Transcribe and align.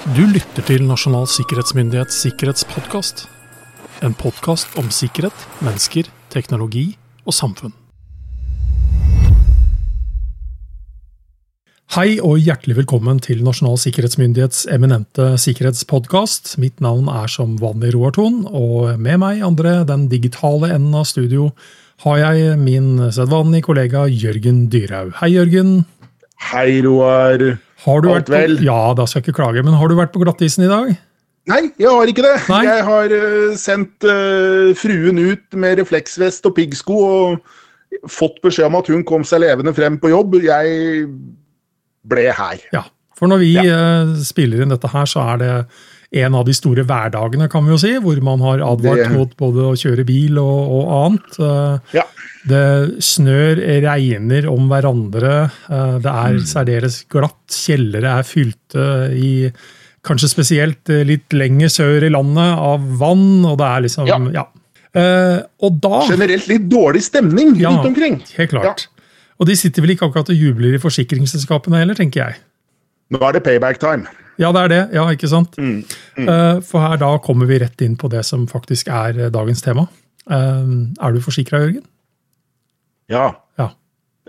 Du 0.00 0.22
lytter 0.24 0.64
til 0.64 0.86
Nasjonal 0.88 1.26
sikkerhetsmyndighets 1.28 2.22
sikkerhetspodkast. 2.24 3.26
En 4.00 4.14
podkast 4.16 4.72
om 4.80 4.88
sikkerhet, 4.88 5.36
mennesker, 5.60 6.08
teknologi 6.32 6.86
og 7.28 7.36
samfunn. 7.36 7.74
Hei 11.92 12.16
og 12.16 12.40
hjertelig 12.40 12.78
velkommen 12.80 13.20
til 13.20 13.44
Nasjonal 13.44 13.76
sikkerhetsmyndighets 13.84 14.64
eminente 14.72 15.34
sikkerhetspodkast. 15.44 16.56
Mitt 16.64 16.80
navn 16.80 17.12
er 17.12 17.28
som 17.28 17.58
vanlig 17.60 17.92
Roar 17.92 18.16
Thon, 18.16 18.46
og 18.48 18.96
med 18.96 19.20
meg 19.20 19.44
andre, 19.44 19.82
den 19.84 20.08
digitale 20.08 20.72
enden 20.78 20.96
av 20.96 21.10
studio, 21.12 21.50
har 22.08 22.22
jeg 22.24 22.56
min 22.56 22.94
sedvanlige 23.12 23.68
kollega 23.68 24.08
Jørgen 24.08 24.70
Dyrhaug. 24.72 25.12
Hei, 25.20 25.34
Jørgen. 25.36 25.82
Hei, 26.48 26.80
Roar. 26.88 27.60
Har 27.84 28.02
du 28.02 28.10
Alt 28.10 28.28
vært 28.28 28.28
på, 28.28 28.34
vel? 28.36 28.58
Ja, 28.66 28.80
da 28.96 29.06
skal 29.08 29.20
jeg 29.20 29.30
ikke 29.30 29.40
klage, 29.40 29.64
men 29.66 29.76
har 29.78 29.90
du 29.90 29.96
vært 29.98 30.12
på 30.14 30.22
glattisen 30.22 30.66
i 30.66 30.70
dag? 30.70 30.92
Nei, 31.50 31.62
jeg 31.80 31.88
har 31.88 32.12
ikke 32.12 32.24
det. 32.26 32.36
Nei. 32.50 32.60
Jeg 32.68 32.84
har 32.86 33.14
uh, 33.16 33.56
sendt 33.58 34.06
uh, 34.06 34.70
fruen 34.78 35.18
ut 35.18 35.58
med 35.58 35.80
refleksvest 35.80 36.46
og 36.46 36.54
piggsko 36.58 36.98
og 37.00 38.08
fått 38.10 38.38
beskjed 38.44 38.68
om 38.68 38.78
at 38.78 38.90
hun 38.92 39.04
kom 39.08 39.24
seg 39.26 39.42
levende 39.42 39.72
frem 39.74 39.96
på 40.00 40.12
jobb. 40.12 40.36
Jeg 40.44 41.06
ble 42.10 42.26
her. 42.36 42.60
Ja, 42.74 42.84
for 43.18 43.30
når 43.30 43.42
vi 43.42 43.50
eh, 43.60 44.12
spiller 44.24 44.62
inn 44.62 44.72
dette 44.72 44.88
her, 44.88 45.08
så 45.10 45.24
er 45.34 45.40
det 45.42 45.50
en 46.12 46.34
av 46.34 46.44
de 46.44 46.52
store 46.52 46.82
hverdagene, 46.84 47.48
kan 47.50 47.64
vi 47.64 47.70
jo 47.70 47.78
si, 47.78 47.92
hvor 48.02 48.20
man 48.22 48.40
har 48.40 48.58
advart 48.58 48.96
Det- 49.04 49.12
mot 49.12 49.36
både 49.36 49.62
å 49.70 49.76
kjøre 49.78 50.04
bil 50.04 50.38
og, 50.38 50.70
og 50.70 50.88
annet. 51.04 51.38
Eh, 51.38 51.78
Ja. 52.00 52.02
Det 52.46 52.98
snør, 53.04 53.60
regner 53.84 54.46
om 54.50 54.68
hverandre. 54.70 55.50
eh, 55.68 55.98
Det 55.98 56.06
er 56.10 56.32
Mm. 56.32 56.46
særdeles 56.46 57.04
glatt. 57.08 57.46
Kjellere 57.48 58.18
er 58.18 58.22
fylte 58.24 59.12
i 59.14 59.52
kanskje 60.02 60.28
spesielt 60.34 60.88
eh, 60.88 61.04
litt 61.04 61.28
lenger 61.32 61.68
sør 61.68 62.02
i 62.02 62.08
landet 62.08 62.58
av 62.58 62.80
vann, 62.98 63.44
og 63.44 63.58
det 63.58 63.66
er 63.66 63.80
liksom 63.82 64.06
Ja. 64.08 64.18
Ja. 64.32 65.42
Og 65.62 65.80
da 65.80 66.06
Generelt 66.08 66.48
litt 66.48 66.68
dårlig 66.68 67.02
stemning 67.02 67.54
Ja. 67.60 67.70
rundt 67.70 67.86
omkring. 67.94 68.22
Helt 68.36 68.50
klart. 68.50 68.86
Og 69.38 69.46
de 69.46 69.54
sitter 69.54 69.82
vel 69.82 69.90
ikke 69.96 70.10
akkurat 70.10 70.28
og 70.30 70.36
jubler 70.36 70.74
i 70.74 70.78
forsikringsselskapene 70.78 71.76
heller, 71.78 71.94
tenker 71.94 72.26
jeg. 72.26 72.34
Nå 73.10 73.20
er 73.26 73.36
det 73.36 73.42
payback 73.46 73.80
time. 73.82 74.06
Ja, 74.40 74.52
det 74.56 74.60
er 74.62 74.70
det. 74.72 74.82
Ja, 74.96 75.04
ikke 75.12 75.28
sant? 75.28 75.56
Mm, 75.60 75.82
mm. 76.16 76.62
For 76.64 76.80
her 76.80 77.00
da 77.00 77.10
kommer 77.20 77.48
vi 77.50 77.58
rett 77.60 77.82
inn 77.84 77.96
på 78.00 78.08
det 78.12 78.22
som 78.24 78.46
faktisk 78.48 78.88
er 78.88 79.18
eh, 79.26 79.32
dagens 79.32 79.60
tema. 79.64 79.84
Eh, 80.30 80.70
Er 81.02 81.12
du 81.12 81.20
forsikra, 81.20 81.60
Jørgen? 81.64 81.84
Ja. 83.10 83.26
Ja. 83.58 83.68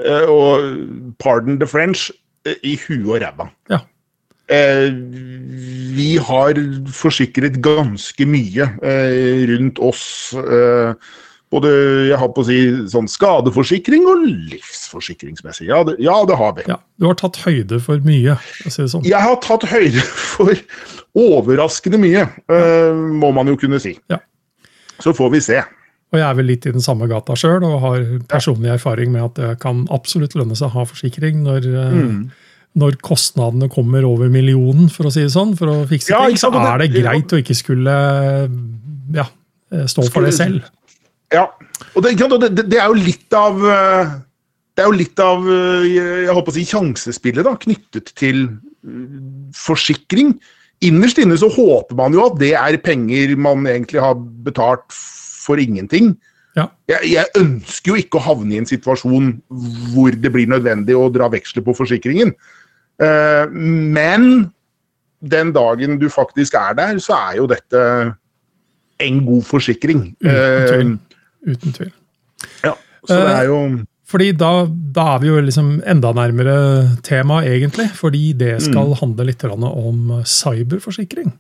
Eh, 0.02 0.28
og 0.28 1.16
pardon 1.22 1.60
the 1.62 1.68
French, 1.70 2.10
eh, 2.46 2.58
i 2.64 2.76
huet 2.88 3.08
og 3.08 3.22
ræva. 3.22 3.48
Ja. 3.70 3.80
Eh, 4.52 4.90
vi 5.96 6.18
har 6.20 6.60
forsikret 6.92 7.62
ganske 7.64 8.26
mye 8.28 8.68
eh, 8.84 9.46
rundt 9.54 9.80
oss. 9.80 10.34
Både 11.52 11.68
jeg 12.08 12.16
har 12.18 12.30
på 12.32 12.44
å 12.44 12.48
si, 12.48 12.58
sånn 12.88 13.10
skadeforsikring 13.12 14.06
og 14.08 14.22
livsforsikringsmessig. 14.54 15.68
Ja, 15.68 15.82
det, 15.84 15.98
ja, 16.00 16.14
det 16.30 16.38
har 16.40 16.54
vi. 16.56 16.64
ja. 16.70 16.78
Du 17.02 17.08
har 17.10 17.18
tatt 17.20 17.36
høyde 17.44 17.82
for 17.84 18.00
mye, 18.06 18.38
å 18.40 18.72
si 18.72 18.86
sånn. 18.88 19.04
Jeg 19.04 19.20
har 19.20 19.36
tatt 19.44 19.66
høyde 19.68 20.00
for 20.38 20.54
overraskende 21.20 22.00
mye, 22.00 22.24
eh, 22.48 22.94
må 23.20 23.34
man 23.36 23.52
jo 23.52 23.58
kunne 23.60 23.82
si. 23.84 23.98
Ja. 24.12 24.22
Så 25.04 25.12
får 25.18 25.32
vi 25.36 25.42
se. 25.44 25.60
Og 26.12 26.20
jeg 26.20 26.28
er 26.28 26.36
vel 26.36 26.46
litt 26.52 26.66
i 26.68 26.72
den 26.76 26.84
samme 26.84 27.08
gata 27.08 27.36
sjøl 27.40 27.64
og 27.68 27.78
har 27.84 28.02
personlig 28.32 28.72
erfaring 28.74 29.12
med 29.14 29.24
at 29.30 29.36
det 29.40 29.52
kan 29.64 29.86
absolutt 29.96 30.34
lønne 30.36 30.56
seg 30.60 30.68
å 30.70 30.76
ha 30.76 30.84
forsikring 30.88 31.44
når, 31.44 31.68
eh, 31.68 31.94
Mm. 32.00 32.32
når 32.76 32.98
kostnadene 33.04 33.70
kommer 33.72 34.04
over 34.08 34.30
millionen, 34.30 34.90
for 34.90 35.04
å 35.08 35.12
si 35.12 35.22
det 35.22 35.32
sånn, 35.32 35.58
for 35.58 35.68
å 35.68 35.86
fikse 35.88 36.10
Ja, 36.12 36.28
ting. 36.28 36.36
Så 36.38 36.52
er 36.54 36.78
det 36.80 36.92
det- 36.94 37.04
greit 37.04 37.28
å 37.32 37.40
ikke 37.44 37.56
skulle 37.56 38.50
ja, 39.14 39.26
stå 39.88 40.10
for 40.12 40.22
det 40.24 40.34
selv. 40.34 40.64
Ja, 41.32 41.48
og 41.96 42.04
det, 42.04 42.16
det, 42.20 42.66
det 42.72 42.80
er 42.80 42.90
jo 42.92 42.98
litt 43.00 43.36
av 43.36 43.62
eh, 43.64 44.16
Det 44.76 44.84
er 44.84 44.90
jo 44.90 44.98
litt 44.98 45.22
av 45.24 45.46
eh, 45.48 45.86
jeg 45.96 46.36
håper 46.36 46.52
å 46.52 46.56
si 46.56 46.66
sjansespillet 46.68 47.48
da, 47.48 47.56
knyttet 47.60 48.12
til 48.20 48.44
eh, 48.48 49.22
forsikring. 49.56 50.36
Innerst 50.84 51.22
inne 51.22 51.38
så 51.40 51.52
håper 51.52 51.98
man 51.98 52.16
jo 52.18 52.26
at 52.26 52.40
det 52.42 52.54
er 52.58 52.80
penger 52.84 53.36
man 53.40 53.64
egentlig 53.70 54.04
har 54.04 54.18
betalt 54.18 54.88
for 54.92 55.62
ingenting. 55.62 56.16
Ja. 56.58 56.68
Jeg, 56.90 57.14
jeg 57.14 57.32
ønsker 57.40 57.94
jo 57.94 58.00
ikke 58.02 58.20
å 58.20 58.26
havne 58.26 58.56
i 58.56 58.62
en 58.62 58.68
situasjon 58.68 59.36
hvor 59.94 60.16
det 60.16 60.32
blir 60.34 60.50
nødvendig 60.52 60.98
å 60.98 61.08
dra 61.14 61.30
veksler 61.32 61.64
på 61.64 61.76
forsikringen. 61.78 62.34
Uh, 63.02 63.48
men 63.54 64.52
den 65.22 65.54
dagen 65.56 65.96
du 66.02 66.10
faktisk 66.12 66.58
er 66.60 66.76
der, 66.78 67.00
så 67.02 67.16
er 67.30 67.40
jo 67.40 67.48
dette 67.50 67.82
en 69.02 69.22
god 69.26 69.46
forsikring. 69.48 70.04
Mm, 70.22 70.98
Uten 71.48 71.74
tvil. 71.74 71.92
ja, 72.64 72.76
så 73.08 73.18
det 73.26 73.36
er 73.38 73.48
jo 73.50 73.62
Fordi 74.12 74.32
da, 74.36 74.66
da 74.68 75.06
er 75.16 75.20
vi 75.24 75.28
jo 75.30 75.40
liksom 75.42 75.70
enda 75.88 76.12
nærmere 76.14 76.98
tema, 77.02 77.42
egentlig. 77.48 77.88
Fordi 77.96 78.34
det 78.38 78.58
Mm. 78.60 78.66
skal 78.72 78.94
handle 79.00 79.26
litt 79.26 79.44
om 79.46 80.24
cyberforsikring. 80.26 81.32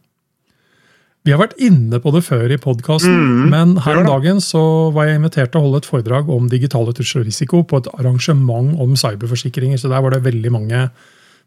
Vi 1.23 1.31
har 1.31 1.37
vært 1.37 1.57
inne 1.61 1.99
på 2.01 2.11
det 2.15 2.23
før 2.23 2.49
i 2.49 2.57
podkasten, 2.57 3.11
Mm, 3.13 3.49
men 3.51 3.75
her 3.77 3.97
om 3.99 4.05
dagen 4.07 4.37
så 4.41 4.91
var 4.91 5.05
jeg 5.05 5.19
invitert 5.19 5.51
til 5.51 5.61
å 5.61 5.65
holde 5.65 5.77
et 5.83 5.85
foredrag 5.85 6.29
om 6.29 6.47
digitale 6.49 6.93
trusselrisiko 6.93 7.61
på 7.67 7.77
et 7.77 7.87
arrangement 7.99 8.79
om 8.79 8.95
cyberforsikringer. 8.95 9.77
Så 9.77 9.89
der 9.89 10.01
var 10.01 10.09
det 10.11 10.23
veldig 10.23 10.51
mange 10.51 10.89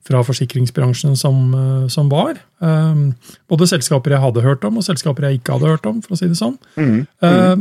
fra 0.05 0.21
forsikringsbransjen 0.23 1.17
som, 1.17 1.55
eh, 1.55 1.89
som 1.89 2.09
var. 2.11 2.35
Um, 2.61 3.15
både 3.51 3.67
selskaper 3.67 4.11
jeg 4.11 4.21
hadde 4.21 4.43
hørt 4.43 4.63
om, 4.65 4.77
og 4.77 4.85
selskaper 4.85 5.23
jeg 5.31 5.41
ikke 5.41 5.55
hadde 5.59 5.71
hørt 5.73 5.87
om, 5.87 6.03
for 6.03 6.15
å 6.15 6.19
si 6.19 6.29
det 6.29 6.37
sånn. 6.37 6.59
mm, 6.77 7.07
Eh, 7.23 7.57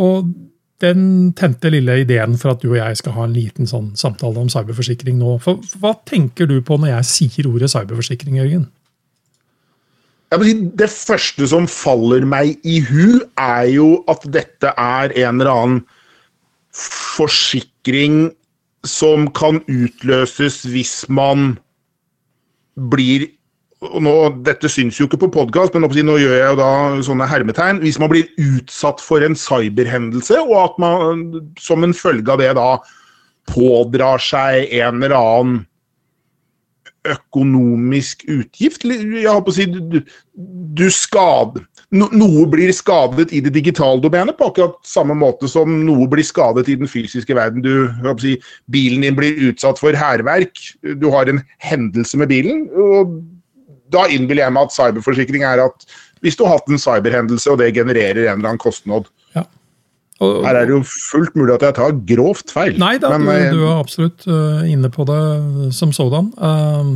og 0.00 0.32
den 0.82 1.32
tente 1.38 1.70
lille 1.70 2.00
ideen 2.02 2.34
for 2.40 2.54
at 2.54 2.62
du 2.62 2.72
og 2.72 2.78
jeg 2.80 2.98
skal 2.98 3.14
ha 3.16 3.26
en 3.28 3.34
liten 3.36 3.68
sånn 3.70 3.92
samtale 3.98 4.42
om 4.42 4.50
cyberforsikring 4.50 5.18
nå. 5.20 5.36
For, 5.42 5.62
for 5.62 5.82
hva 5.84 5.92
tenker 6.08 6.48
du 6.50 6.56
på 6.64 6.78
når 6.80 6.96
jeg 6.96 7.10
sier 7.10 7.50
ordet 7.50 7.70
cyberforsikring, 7.70 8.40
Jørgen? 8.40 8.66
Det 10.32 10.88
første 10.88 11.46
som 11.50 11.66
faller 11.68 12.24
meg 12.24 12.56
i 12.64 12.80
hu, 12.88 13.20
er 13.36 13.66
jo 13.68 13.88
at 14.10 14.24
dette 14.32 14.72
er 14.80 15.12
en 15.12 15.42
eller 15.42 15.50
annen 15.52 15.82
forsikring 16.72 18.30
som 18.88 19.28
kan 19.36 19.60
utløses 19.68 20.62
hvis 20.72 21.02
man 21.12 21.58
blir 22.90 23.28
og 23.82 23.98
nå, 24.04 24.14
Dette 24.46 24.70
syns 24.70 25.00
jo 25.00 25.08
ikke 25.08 25.24
på 25.24 25.32
podkast, 25.40 25.74
men 25.74 25.86
nå 25.86 26.16
gjør 26.20 26.36
jeg 26.36 26.52
jo 26.52 26.58
da 26.60 26.70
sånne 27.02 27.26
hermetegn. 27.28 27.82
Hvis 27.82 27.98
man 27.98 28.12
blir 28.12 28.30
utsatt 28.38 29.02
for 29.02 29.24
en 29.24 29.34
cyberhendelse, 29.38 30.38
og 30.44 30.54
at 30.60 30.78
man 30.82 31.26
som 31.60 31.82
en 31.82 31.96
følge 31.96 32.30
av 32.30 32.42
det 32.42 32.52
da 32.58 32.76
pådrar 33.50 34.22
seg 34.22 34.70
en 34.78 35.02
eller 35.02 35.18
annen 35.18 35.60
økonomisk 37.10 38.22
utgift. 38.30 38.84
Jeg 38.86 39.26
holdt 39.26 39.46
på 39.48 39.50
å 39.50 39.56
si 39.56 39.66
du, 39.66 39.98
du 40.78 40.84
skad, 40.94 41.58
no, 41.90 42.06
Noe 42.14 42.44
blir 42.50 42.70
skadet 42.76 43.32
i 43.34 43.40
det 43.42 43.50
digitale 43.56 43.98
domenet 44.04 44.38
på 44.38 44.52
akkurat 44.52 44.78
samme 44.86 45.16
måte 45.18 45.50
som 45.50 45.80
noe 45.86 46.06
blir 46.10 46.26
skadet 46.26 46.68
i 46.70 46.78
den 46.78 46.90
fysiske 46.90 47.34
verden. 47.34 47.64
Du, 47.64 47.90
si, 48.22 48.36
bilen 48.70 49.02
din 49.02 49.18
blir 49.18 49.48
utsatt 49.50 49.82
for 49.82 49.98
hærverk, 49.98 50.54
du 51.02 51.08
har 51.10 51.30
en 51.30 51.42
hendelse 51.66 52.22
med 52.22 52.30
bilen. 52.30 52.68
og 52.70 53.18
Da 53.92 54.06
innbiller 54.10 54.46
jeg 54.46 54.56
meg 54.56 54.68
at 54.68 54.76
cyberforsikring 54.76 55.46
er 55.48 55.66
at 55.66 55.86
hvis 56.22 56.38
du 56.38 56.44
har 56.46 56.56
hatt 56.56 56.70
en 56.70 56.78
cyberhendelse, 56.78 57.50
og 57.50 57.58
det 57.58 57.72
genererer 57.74 58.28
en 58.28 58.38
eller 58.38 58.52
annen 58.52 58.62
kostnad 58.62 59.10
Og, 60.22 60.44
Her 60.46 60.54
er 60.54 60.68
det 60.68 60.76
jo 60.76 60.82
fullt 60.86 61.34
mulig 61.34 61.56
at 61.56 61.64
jeg 61.66 61.74
tar 61.74 61.96
grovt 62.06 62.52
feil. 62.54 62.76
nei 62.78 62.94
da, 63.02 63.08
men, 63.18 63.26
du, 63.50 63.64
eh, 63.64 63.70
er 63.72 63.80
absolutt 63.80 64.26
eh, 64.30 64.68
inne 64.70 64.86
på 64.92 65.02
det 65.08 65.72
som 65.74 65.90
sådan. 65.90 66.28
Eh, 66.38 66.92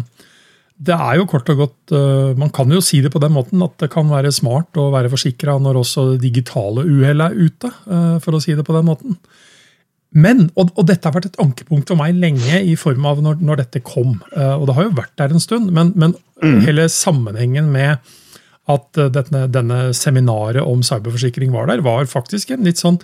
det 0.76 0.92
er 0.92 1.16
jo 1.16 1.24
kort 1.28 1.48
og 1.48 1.62
godt 1.62 1.94
eh, 1.96 2.36
Man 2.36 2.52
kan 2.54 2.70
jo 2.72 2.82
si 2.84 3.00
det 3.00 3.10
på 3.14 3.20
den 3.22 3.32
måten 3.32 3.62
at 3.64 3.78
det 3.80 3.88
kan 3.92 4.10
være 4.12 4.32
smart 4.34 4.76
å 4.76 4.90
være 4.92 5.10
forsikra 5.12 5.56
når 5.62 5.80
også 5.80 6.04
digitale 6.20 6.84
uhell 6.84 7.24
er 7.24 7.36
ute, 7.36 7.72
eh, 7.88 8.16
for 8.22 8.36
å 8.36 8.42
si 8.44 8.54
det 8.54 8.66
på 8.66 8.76
den 8.76 8.88
måten. 8.88 9.16
Men, 10.16 10.46
og, 10.56 10.70
og 10.78 10.86
dette 10.88 11.08
har 11.08 11.16
vært 11.16 11.28
et 11.28 11.40
ankepunkt 11.42 11.90
for 11.92 12.00
meg 12.00 12.16
lenge 12.16 12.62
i 12.64 12.76
form 12.80 13.04
av 13.08 13.20
når, 13.24 13.42
når 13.44 13.60
dette 13.64 13.84
kom. 13.84 14.16
Uh, 14.32 14.56
og 14.56 14.68
det 14.68 14.76
har 14.78 14.88
jo 14.88 14.94
vært 14.96 15.16
der 15.20 15.34
en 15.34 15.42
stund, 15.42 15.68
men, 15.76 15.92
men 15.98 16.16
hele 16.64 16.88
sammenhengen 16.92 17.68
med 17.72 18.00
at 18.72 19.00
uh, 19.00 19.10
denne, 19.12 19.44
denne 19.52 19.80
seminaret 19.96 20.64
om 20.64 20.82
cyberforsikring 20.86 21.52
var 21.54 21.68
der, 21.70 21.84
var 21.84 22.08
faktisk 22.10 22.54
en 22.54 22.64
litt 22.66 22.80
sånn 22.80 23.00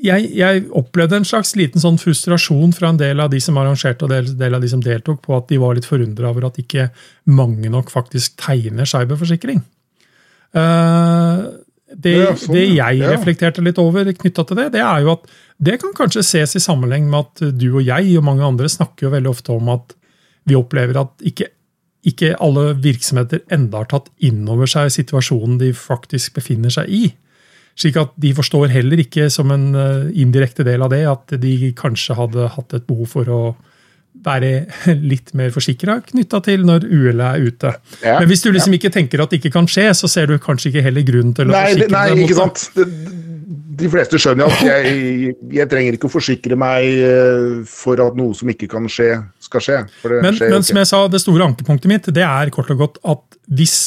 jeg, 0.00 0.30
jeg 0.36 0.64
opplevde 0.76 1.18
en 1.20 1.26
slags 1.28 1.52
liten 1.58 1.82
sånn 1.82 1.98
frustrasjon 2.00 2.72
fra 2.76 2.90
en 2.92 3.00
del 3.00 3.20
av 3.20 3.30
de 3.32 3.40
som 3.42 3.58
arrangerte 3.60 4.06
og 4.06 4.12
del, 4.14 4.30
del 4.38 4.56
av 4.56 4.62
de 4.64 4.70
som 4.72 4.82
deltok, 4.84 5.20
på 5.26 5.34
at 5.36 5.50
de 5.50 5.58
var 5.60 5.76
litt 5.76 5.88
forundra 5.88 6.30
over 6.30 6.48
at 6.48 6.60
ikke 6.60 6.88
mange 7.28 7.68
nok 7.72 7.92
faktisk 7.92 8.38
tegner 8.40 8.88
cyberforsikring. 8.88 9.60
Eh, 10.56 11.42
det, 11.96 12.12
Ja, 12.16 12.34
sånn, 12.34 12.54
det 12.54 12.66
jeg 12.74 12.98
Ja. 13.00 13.10
reflekterte 13.10 13.62
litt 13.64 13.78
over 13.78 14.04
knytta 14.12 14.46
til 14.46 14.56
det, 14.56 14.72
det 14.72 14.80
er 14.80 15.00
jo 15.02 15.12
at 15.12 15.26
det 15.60 15.80
kan 15.80 15.92
kanskje 15.92 16.22
ses 16.24 16.56
i 16.56 16.60
sammenheng 16.62 17.08
med 17.10 17.26
at 17.26 17.58
du 17.58 17.76
og 17.76 17.84
jeg 17.84 18.16
og 18.16 18.24
mange 18.24 18.42
andre 18.46 18.68
snakker 18.68 19.08
jo 19.08 19.10
veldig 19.10 19.30
ofte 19.30 19.50
om 19.56 19.68
at 19.68 19.94
vi 20.46 20.54
opplever 20.54 20.96
at 21.00 21.10
ikke 21.22 21.48
ikke 22.06 22.30
alle 22.40 22.74
virksomheter 22.80 23.42
enda 23.52 23.82
har 23.82 23.84
tatt 23.90 24.06
inn 24.24 24.48
over 24.48 24.64
seg 24.64 24.88
situasjonen 24.88 25.58
de 25.60 25.72
faktisk 25.76 26.32
befinner 26.38 26.70
seg 26.72 26.88
i. 26.88 27.12
Slik 27.76 27.98
at 28.00 28.14
de 28.16 28.32
forstår 28.32 28.70
heller 28.72 28.96
ikke 29.02 29.30
som 29.30 29.50
en 29.52 29.74
eh, 29.74 30.06
indirekte 30.22 30.64
del 30.64 30.80
av 30.82 30.88
det 30.94 31.02
at 31.06 31.34
de 31.40 31.72
kanskje 31.76 32.16
hadde 32.16 32.48
hatt 32.56 32.72
et 32.72 32.86
behov 32.88 33.06
for 33.06 33.28
å 33.28 33.40
være 34.24 34.52
litt 35.12 35.32
mer 35.38 35.52
forsikra 35.54 36.00
knytta 36.10 36.42
til 36.46 36.66
når 36.68 36.86
uhellet 36.88 37.26
er 37.26 37.46
ute. 37.46 37.72
Ja, 38.04 38.18
Men 38.20 38.28
hvis 38.30 38.44
du 38.44 38.50
liksom 38.52 38.74
ja. 38.74 38.80
ikke 38.80 38.92
tenker 38.94 39.24
at 39.24 39.32
det 39.32 39.40
ikke 39.40 39.54
kan 39.56 39.68
skje, 39.70 39.90
så 39.96 40.10
ser 40.10 40.30
du 40.30 40.38
kanskje 40.42 40.72
ikke 40.72 40.84
heller 40.86 41.06
grunnen 41.06 41.34
til 41.36 41.48
å 41.48 41.54
nei, 41.54 41.64
forsikre 41.70 41.94
nei, 41.94 42.04
deg. 42.10 42.18
Nei, 42.18 42.26
ikke 42.26 42.38
sant. 42.38 42.66
De 43.80 43.88
fleste 43.88 44.20
skjønner 44.20 44.50
at 44.50 44.60
jeg, 44.66 45.32
jeg, 45.56 45.66
trenger 45.70 45.96
ikke 45.96 46.10
å 46.10 46.12
forsikre 46.12 46.58
meg 46.60 46.84
eh, 47.00 47.62
for 47.70 48.02
at 48.04 48.18
noe 48.18 48.36
som 48.36 48.50
ikke 48.52 48.68
kan 48.70 48.84
skje, 48.92 49.14
skal 49.40 49.64
skje. 49.64 49.78
men, 50.18 50.36
skjer 50.36 50.52
men 50.52 50.66
som 50.66 50.82
jeg 50.82 50.90
sa, 50.90 51.00
det 51.08 51.22
store 51.22 51.48
ankepunktet 51.48 51.88
mitt 51.88 52.12
det 52.12 52.26
er 52.26 52.52
kort 52.52 52.72
og 52.74 52.84
godt 52.84 53.00
at 53.08 53.40
hvis, 53.56 53.78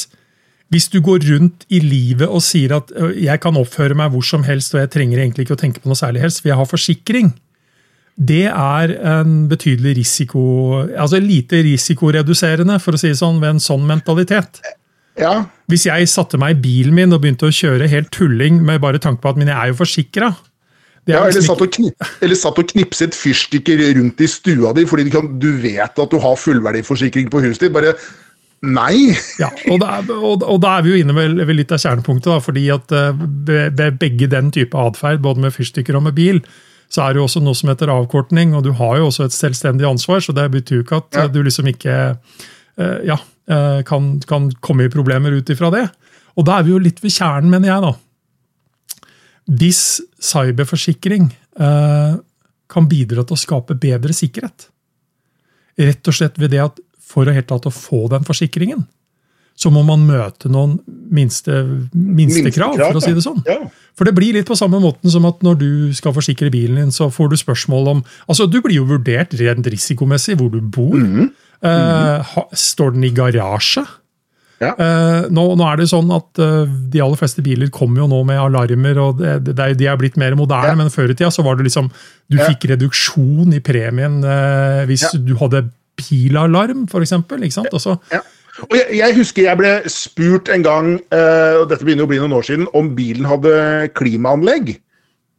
hvis 0.74 0.90
du 0.90 0.98
går 1.04 1.22
rundt 1.30 1.68
i 1.70 1.78
livet 1.84 2.26
og 2.26 2.42
sier 2.42 2.74
at 2.80 2.90
jeg 3.14 3.38
kan 3.44 3.60
oppføre 3.60 3.94
meg 3.98 4.10
hvor 4.16 4.26
som 4.26 4.42
helst 4.48 4.74
og 4.74 4.82
jeg 4.82 4.90
trenger 4.96 5.22
egentlig 5.22 5.46
ikke 5.46 5.54
å 5.54 5.62
tenke 5.62 5.84
på 5.84 5.92
noe 5.92 6.00
særlig 6.00 6.24
helst, 6.24 6.42
for 6.42 6.50
jeg 6.50 6.58
har 6.58 6.70
forsikring, 6.74 7.30
det 8.14 8.46
er 8.46 8.92
en 8.94 9.48
betydelig 9.50 9.96
risiko 9.98 10.42
Altså 10.86 11.18
lite 11.18 11.64
risikoreduserende, 11.66 12.78
for 12.78 12.94
å 12.94 13.00
si 13.00 13.10
det 13.10 13.18
sånn, 13.18 13.40
ved 13.42 13.56
en 13.56 13.62
sånn 13.62 13.86
mentalitet. 13.88 14.62
Ja. 15.18 15.44
Hvis 15.70 15.86
jeg 15.86 16.08
satte 16.10 16.38
meg 16.38 16.56
i 16.56 16.62
bilen 16.62 16.94
min 16.96 17.14
og 17.14 17.22
begynte 17.22 17.48
å 17.48 17.54
kjøre 17.54 17.90
helt 17.90 18.10
tulling 18.14 18.62
med 18.66 18.82
bare 18.82 19.02
tanke 19.02 19.22
på 19.22 19.30
at 19.30 19.38
men 19.38 19.50
jeg 19.50 19.58
er 19.58 19.70
jo 19.70 19.78
forsikra 19.82 20.32
ja, 21.04 21.18
eller, 21.20 21.34
liksom 21.34 21.50
satt 21.50 21.62
og 21.66 21.72
knip, 21.76 22.06
eller 22.24 22.38
satt 22.38 22.58
og 22.62 22.68
knipset 22.70 23.16
fyrstikker 23.16 23.82
rundt 23.98 24.22
i 24.24 24.28
stua 24.30 24.72
di 24.76 24.86
fordi 24.88 25.04
du, 25.08 25.10
kan, 25.12 25.26
du 25.40 25.50
vet 25.60 26.00
at 26.00 26.12
du 26.14 26.16
har 26.22 26.38
fullverdiforsikring 26.40 27.28
på 27.32 27.42
huset 27.44 27.66
ditt. 27.66 27.74
Bare 27.74 27.92
nei! 28.64 29.12
Ja, 29.36 29.50
og 29.68 29.82
da, 29.82 29.98
og, 30.16 30.46
og 30.48 30.62
da 30.64 30.78
er 30.78 30.86
vi 30.86 30.94
jo 30.94 31.02
inne 31.02 31.16
ved, 31.16 31.36
ved 31.44 31.58
litt 31.58 31.74
av 31.76 31.82
kjernepunktet. 31.82 32.30
Da, 32.32 32.38
fordi 32.40 32.64
at 32.72 32.94
ved, 32.94 33.76
ved 33.76 34.00
begge 34.00 34.30
den 34.32 34.48
type 34.54 34.80
atferd, 34.80 35.20
både 35.26 35.44
med 35.44 35.52
fyrstikker 35.52 36.00
og 36.00 36.06
med 36.06 36.16
bil, 36.16 36.40
så 36.94 37.02
er 37.02 37.14
det 37.14 37.18
jo 37.18 37.26
også 37.26 37.42
noe 37.42 37.58
som 37.58 37.72
heter 37.72 37.90
avkortning, 37.90 38.52
og 38.54 38.62
du 38.66 38.70
har 38.78 39.00
jo 39.00 39.08
også 39.08 39.26
et 39.26 39.34
selvstendig 39.34 39.86
ansvar, 39.88 40.22
så 40.22 40.34
det 40.36 40.46
betyr 40.54 40.78
jo 40.78 40.84
ikke 40.84 41.00
at 41.02 41.18
ja. 41.18 41.24
du 41.32 41.40
liksom 41.42 41.66
ikke 41.72 41.96
uh, 42.14 42.98
ja, 43.06 43.16
uh, 43.50 43.80
kan, 43.88 44.12
kan, 44.30 44.46
komme 44.62 44.86
i 44.86 44.92
problemer 44.92 45.34
ut 45.34 45.50
ifra 45.50 45.72
det. 45.74 45.88
Og 46.38 46.46
da 46.46 46.58
er 46.58 46.68
vi 46.68 46.74
jo 46.74 46.82
litt 46.82 47.02
ved 47.02 47.14
kjernen, 47.16 47.50
mener 47.50 47.72
jeg, 47.72 47.88
da. 47.88 49.10
Hvis 49.58 49.82
cyberforsikring 50.22 51.32
uh, 51.58 52.20
kan 52.70 52.88
bidra 52.90 53.26
til 53.26 53.36
å 53.36 53.42
skape 53.42 53.76
bedre 53.80 54.14
sikkerhet, 54.16 54.68
rett 55.74 56.10
og 56.10 56.14
slett 56.14 56.38
ved 56.38 56.54
det 56.54 56.62
at 56.62 56.78
for 57.04 57.26
å 57.26 57.34
helt 57.34 57.50
tatt 57.50 57.66
å 57.66 57.74
få 57.74 58.06
den 58.12 58.24
forsikringen, 58.26 58.86
så 59.58 59.70
må 59.70 59.84
man 59.86 60.02
møte 60.06 60.50
noen 60.50 60.78
minstekrav, 61.14 61.90
minste 61.94 62.62
for 62.62 62.98
å 62.98 63.02
si 63.02 63.12
det 63.14 63.22
sånn. 63.22 63.42
Ja. 63.46 63.60
For 63.94 64.08
det 64.08 64.14
blir 64.16 64.34
litt 64.34 64.48
på 64.50 64.58
samme 64.58 64.80
måten 64.82 65.12
som 65.12 65.26
at 65.28 65.42
når 65.46 65.58
du 65.60 65.70
skal 65.96 66.14
forsikre 66.16 66.50
bilen 66.52 66.80
din, 66.82 66.94
så 66.94 67.10
får 67.14 67.30
du 67.30 67.36
spørsmål 67.38 67.90
om 67.92 68.04
Altså, 68.26 68.48
du 68.50 68.60
blir 68.62 68.80
jo 68.80 68.88
vurdert 68.88 69.36
rent 69.38 69.66
risikomessig 69.70 70.38
hvor 70.40 70.50
du 70.50 70.60
bor. 70.60 70.96
Mm 70.98 71.12
-hmm. 71.14 71.28
uh, 71.62 72.42
står 72.52 72.90
den 72.96 73.04
i 73.04 73.14
garasje? 73.14 73.84
Ja. 74.60 74.72
Uh, 74.78 75.30
nå, 75.30 75.56
nå, 75.56 75.64
er 75.66 75.76
det 75.76 75.88
sånn 75.90 76.10
at 76.14 76.38
uh, 76.38 76.64
De 76.64 77.02
aller 77.02 77.16
fleste 77.16 77.42
biler 77.42 77.68
kommer 77.70 78.00
jo 78.00 78.06
nå 78.06 78.22
med 78.24 78.38
alarmer, 78.38 78.98
og 78.98 79.18
det, 79.18 79.54
det, 79.56 79.78
de 79.78 79.86
er 79.86 79.96
blitt 79.96 80.16
mer 80.16 80.34
moderne, 80.34 80.68
ja. 80.68 80.74
men 80.74 80.90
før 80.90 81.10
i 81.10 81.14
tida 81.14 81.30
så 81.30 81.42
var 81.42 81.56
det 81.56 81.64
liksom 81.64 81.90
Du 82.30 82.38
ja. 82.38 82.46
fikk 82.46 82.70
reduksjon 82.70 83.52
i 83.52 83.60
premien 83.60 84.22
hvis 84.86 85.10
du 85.14 85.34
hadde 85.36 85.70
bilalarm, 85.96 86.86
f.eks. 86.90 87.12
Og 87.72 87.80
så. 87.80 87.98
Og 88.62 88.74
jeg, 88.78 88.98
jeg, 89.00 89.16
husker 89.16 89.48
jeg 89.48 89.58
ble 89.58 89.70
spurt 89.90 90.50
en 90.54 90.62
gang, 90.62 90.90
uh, 91.10 91.62
og 91.62 91.70
dette 91.72 91.86
begynner 91.86 92.06
å 92.06 92.10
bli 92.10 92.20
noen 92.22 92.36
år 92.36 92.46
siden, 92.46 92.68
om 92.78 92.92
bilen 92.94 93.26
hadde 93.26 93.54
klimaanlegg. 93.98 94.76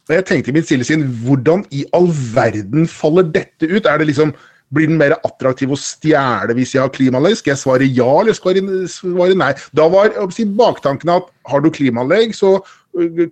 Og 0.06 0.14
jeg 0.14 0.26
tenkte 0.28 0.52
i 0.52 0.56
mitt 0.56 0.68
stille 0.68 0.86
sinn, 0.86 1.06
hvordan 1.24 1.64
i 1.74 1.86
all 1.96 2.10
verden 2.34 2.86
faller 2.90 3.26
dette 3.34 3.66
ut? 3.70 3.88
Er 3.88 4.02
det 4.02 4.12
liksom, 4.12 4.36
Blir 4.74 4.88
den 4.90 4.98
mer 4.98 5.12
attraktiv 5.22 5.70
å 5.70 5.76
stjele 5.78 6.56
hvis 6.58 6.72
jeg 6.74 6.82
har 6.82 6.90
klimaanlegg? 6.90 7.36
Skal 7.38 7.52
jeg 7.52 7.60
svare 7.60 7.86
ja, 7.86 8.08
eller 8.18 8.34
skal 8.34 8.56
jeg 8.58 8.88
svare 8.90 9.36
nei? 9.38 9.52
Da 9.78 9.84
var 9.92 10.10
si, 10.34 10.42
baktanken 10.58 11.12
at 11.14 11.28
har 11.46 11.62
du 11.62 11.68
klimaanlegg, 11.70 12.34
så 12.34 12.56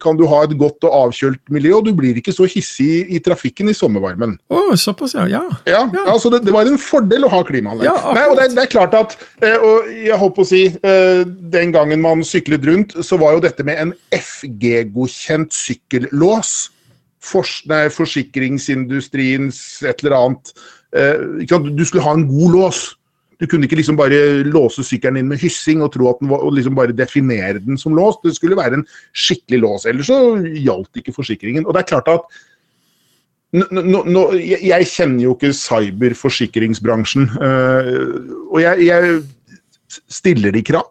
kan 0.03 0.19
du 0.19 0.27
ha 0.29 0.43
et 0.45 0.55
godt 0.61 0.85
og 0.85 0.97
avkjølt 1.09 1.41
miljø, 1.53 1.79
og 1.79 1.87
du 1.89 1.93
blir 1.97 2.19
ikke 2.21 2.35
så 2.35 2.47
hissig 2.51 3.05
i 3.15 3.21
trafikken 3.25 3.71
i 3.73 3.77
sommervarmen. 3.77 4.37
Oh, 4.53 4.75
såpass, 4.79 5.17
ja. 5.17 5.27
ja. 5.31 5.43
ja, 5.69 5.85
ja. 5.89 6.05
Altså 6.11 6.33
det, 6.33 6.43
det, 6.47 6.55
var 6.55 6.69
en 6.69 6.81
fordel 6.81 7.27
å 7.27 7.33
ha 7.33 7.41
klimaanlegg. 7.47 7.89
Ja, 7.89 8.13
Nei, 8.17 8.27
og 8.31 8.37
det, 8.41 8.51
det, 8.57 8.67
er 8.67 8.73
klart 8.73 8.97
at 8.99 9.17
eh, 9.45 9.57
og 9.57 9.89
jeg 9.95 10.21
holdt 10.21 10.37
på 10.37 10.45
å 10.45 10.51
si, 10.51 10.63
eh, 10.75 11.25
Den 11.55 11.73
gangen 11.75 12.05
man 12.05 12.25
syklet 12.27 12.67
rundt, 12.69 12.97
så 13.05 13.19
var 13.21 13.37
jo 13.37 13.45
dette 13.45 13.65
med 13.67 13.81
en 13.81 13.95
FG-godkjent 14.15 15.55
sykkellås 15.57 16.55
Fors, 17.25 17.63
nei, 17.71 17.87
Forsikringsindustriens 17.93 19.59
et 19.89 20.03
eller 20.05 20.17
annet 20.19 20.53
eh, 20.93 21.65
Du 21.73 21.85
skulle 21.87 22.05
ha 22.05 22.13
en 22.19 22.29
god 22.29 22.59
lås. 22.59 22.85
Du 23.45 23.51
kunne 23.51 23.69
ikke 23.69 23.77
liksom 23.77 23.99
bare 24.01 24.41
låse 24.49 24.81
sykkelen 24.87 25.21
inn 25.21 25.29
med 25.29 25.43
hyssing 25.43 25.83
og 25.85 25.93
tro 25.93 26.09
at 26.09 26.23
den 26.23 26.31
var, 26.33 26.41
og 26.47 26.55
liksom 26.57 26.79
bare 26.79 26.97
definere 26.97 27.61
den 27.61 27.77
som 27.81 27.93
låst. 27.93 28.23
Det 28.25 28.33
skulle 28.39 28.57
være 28.57 28.79
en 28.79 28.87
skikkelig 29.13 29.61
lås. 29.61 29.85
Ellers 29.91 30.09
så 30.09 30.19
gjaldt 30.41 31.03
ikke 31.03 31.13
forsikringen. 31.13 31.67
Og 31.69 31.77
det 31.77 31.83
er 31.83 31.91
klart 31.93 32.09
at 32.09 32.25
nå, 33.55 34.01
nå, 34.09 34.25
jeg 34.41 34.89
kjenner 34.91 35.27
jo 35.27 35.37
ikke 35.37 35.53
cyberforsikringsbransjen. 35.61 37.29
Øh, 37.37 38.17
og 38.49 38.59
jeg, 38.65 38.89
jeg 38.89 39.21
stiller 40.09 40.57
de 40.57 40.65
krav. 40.65 40.89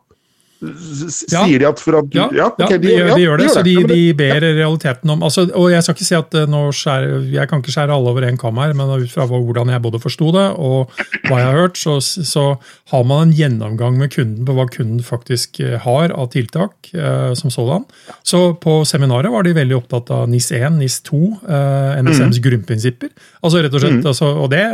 Sier 1.11 1.59
de 1.59 1.67
at 1.67 1.81
for 1.81 1.97
at 1.99 2.15
ja, 2.15 2.27
ja, 2.35 2.47
okay, 2.51 2.77
de, 2.81 2.91
ja, 2.93 3.07
de, 3.11 3.23
gjør 3.23 3.41
det. 3.41 3.47
De 3.47 3.53
så 3.53 3.63
de, 3.65 3.75
de 3.89 3.99
ber 4.17 4.43
realiteten 4.43 5.11
om 5.13 5.25
altså, 5.25 5.45
Og 5.59 5.69
jeg 5.73 5.83
skal 5.83 5.97
ikke 5.97 6.07
si 6.07 6.17
at 6.17 6.37
eh, 6.39 6.47
nå 6.49 6.61
skjære, 6.75 7.19
jeg 7.33 7.49
kan 7.49 7.63
ikke 7.63 7.73
skjære 7.75 7.95
alle 7.95 8.13
over 8.13 8.27
én 8.27 8.39
kam 8.39 8.61
her, 8.61 8.75
men 8.77 8.91
ut 8.93 9.11
fra 9.11 9.27
hvordan 9.29 9.73
jeg 9.73 9.83
både 9.83 10.01
forsto 10.03 10.31
det 10.35 10.45
og 10.61 10.93
hva 11.27 11.39
jeg 11.39 11.47
har 11.49 11.59
hørt, 11.59 11.79
så, 11.79 11.97
så, 12.01 12.45
har 12.93 13.03
man 13.07 13.27
en 13.27 13.35
gjennomgang 13.35 13.97
med 13.99 14.11
kunden 14.13 14.47
på 14.47 14.55
hva 14.57 14.67
kunden 14.71 15.03
faktisk 15.05 15.59
eh, 15.63 15.77
har 15.83 16.13
av 16.13 16.31
tiltak 16.33 16.91
eh, 16.93 17.33
som 17.39 17.53
sådan. 17.53 17.87
Så 18.23 18.53
på 18.61 18.81
seminaret 18.87 19.33
var 19.33 19.45
de 19.47 19.55
veldig 19.57 19.79
opptatt 19.81 20.11
av 20.13 20.27
NIS1, 20.31 20.79
NIS2, 20.79 21.21
eh, 21.43 22.01
NSMs 22.03 22.39
mm. 22.39 22.43
grunnprinsipper. 22.47 23.13
Altså 23.41 23.63
rett 23.63 23.73
og 23.73 23.83
slett, 23.83 24.01
mm. 24.01 24.11
altså, 24.13 24.33
og 24.43 24.51
det, 24.53 24.65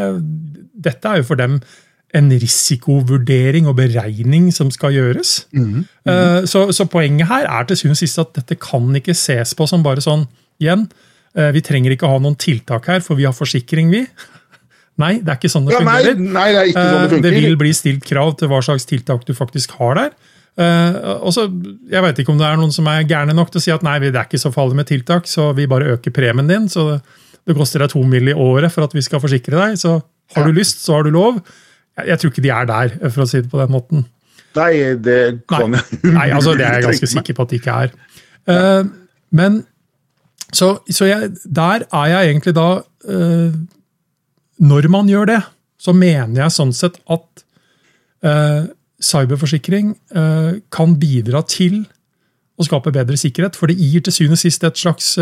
dette 0.89 1.13
er 1.13 1.21
jo 1.21 1.29
for 1.31 1.39
dem 1.39 1.61
en 2.17 2.29
risikovurdering 2.41 3.67
og 3.69 3.75
beregning 3.77 4.49
som 4.53 4.71
skal 4.73 4.95
gjøres. 4.95 5.43
Mm, 5.53 5.83
mm. 6.07 6.47
Så, 6.49 6.63
så, 6.73 6.87
poenget 6.89 7.29
her 7.29 7.45
er 7.45 7.67
til 7.69 7.77
syvende 7.77 7.97
og 7.97 8.01
sist 8.01 8.21
at 8.21 8.33
dette 8.39 8.57
kan 8.61 8.89
ikke 8.97 9.13
ses 9.17 9.53
på 9.57 9.67
som 9.69 9.85
bare 9.85 10.01
sånn 10.01 10.25
igjen. 10.61 10.87
Eh, 11.37 11.51
vi 11.53 11.61
trenger 11.65 11.93
ikke 11.93 12.09
ha 12.09 12.17
noen 12.21 12.37
tiltak 12.39 12.89
her, 12.89 13.03
for 13.05 13.19
vi 13.19 13.27
har 13.29 13.35
forsikring, 13.37 13.91
vi. 13.93 14.03
Nei, 15.03 15.19
det 15.21 15.31
er 15.31 15.37
ikke 15.37 15.53
sånn 15.53 15.69
det 15.69 15.77
ja, 15.77 15.83
fungerer. 15.83 16.17
Nei, 16.17 16.33
nei, 16.33 16.47
det, 16.49 16.63
er 16.63 16.71
ikke 16.71 16.81
sånn 16.81 16.97
det, 16.97 17.13
fungerer. 17.13 17.37
det 17.37 17.45
vil 17.45 17.61
bli 17.61 17.75
stilt 17.77 18.09
krav 18.09 18.33
til 18.41 18.51
hva 18.51 18.59
slags 18.65 18.89
tiltak 18.89 19.23
du 19.29 19.31
faktisk 19.37 19.77
har 19.79 19.95
der. 20.01 20.11
og 21.21 21.31
så, 21.31 21.45
Jeg 21.87 22.03
vet 22.03 22.19
ikke 22.19 22.33
om 22.33 22.41
det 22.41 22.49
er 22.49 22.59
noen 22.59 22.73
som 22.75 22.89
er 22.91 23.05
gærne 23.07 23.37
nok 23.37 23.53
til 23.53 23.61
å 23.61 23.63
si 23.63 23.71
at 23.71 23.85
nei, 23.85 23.95
det 24.03 24.11
er 24.11 24.25
ikke 24.25 24.41
så 24.41 24.51
farlig 24.51 24.81
med 24.81 24.89
tiltak, 24.89 25.29
så 25.29 25.53
vi 25.55 25.69
bare 25.71 25.93
øker 25.93 26.11
premien 26.11 26.49
din. 26.49 26.67
så 26.67 26.99
Det 27.47 27.55
koster 27.55 27.85
deg 27.85 27.93
to 27.93 28.03
mill. 28.03 28.27
i 28.27 28.35
året 28.35 28.73
for 28.73 28.83
at 28.83 28.97
vi 28.97 29.05
skal 29.05 29.23
forsikre 29.23 29.55
deg. 29.55 29.79
Så 29.79 30.01
har 30.35 30.49
du 30.49 30.51
lyst, 30.51 30.83
så 30.83 30.97
har 30.97 31.07
du 31.07 31.13
lov. 31.15 31.39
Jeg 32.07 32.21
tror 32.21 32.31
ikke 32.31 32.45
de 32.45 32.53
er 32.53 32.69
der, 32.69 32.95
for 33.09 33.25
å 33.25 33.29
si 33.29 33.41
det 33.41 33.51
på 33.51 33.59
den 33.61 33.73
måten. 33.73 34.07
Nei, 34.57 34.95
det 34.97 35.19
kan 35.49 35.75
jeg 35.77 35.99
Nei, 36.17 36.29
altså, 36.33 36.55
det 36.57 36.65
er 36.65 36.79
jeg 36.79 36.87
ganske 36.87 37.11
sikker 37.11 37.37
på 37.37 37.45
at 37.45 37.51
de 37.51 37.59
ikke 37.59 37.75
er. 37.85 37.93
Uh, 38.49 38.89
men 39.35 39.61
så, 40.55 40.79
så 40.89 41.05
jeg, 41.05 41.29
der 41.45 41.85
er 41.85 42.07
jeg 42.09 42.31
egentlig 42.31 42.55
da 42.57 42.69
uh, 42.81 43.51
Når 44.57 44.87
man 44.89 45.09
gjør 45.11 45.29
det, 45.29 45.39
så 45.79 45.93
mener 45.93 46.41
jeg 46.41 46.55
sånn 46.55 46.73
sett 46.75 46.97
at 47.07 47.43
uh, 48.25 48.65
cyberforsikring 48.99 49.93
kan 50.75 50.95
bidra 50.99 51.39
til 51.47 51.85
å 52.59 52.65
skape 52.67 52.91
bedre 52.91 53.15
sikkerhet. 53.15 53.55
For 53.55 53.71
det 53.71 53.77
gir 53.79 54.03
til 54.03 54.11
syvende 54.11 54.35
og 54.35 54.41
sist 54.41 54.65
et 54.67 54.81
slags 54.81 55.13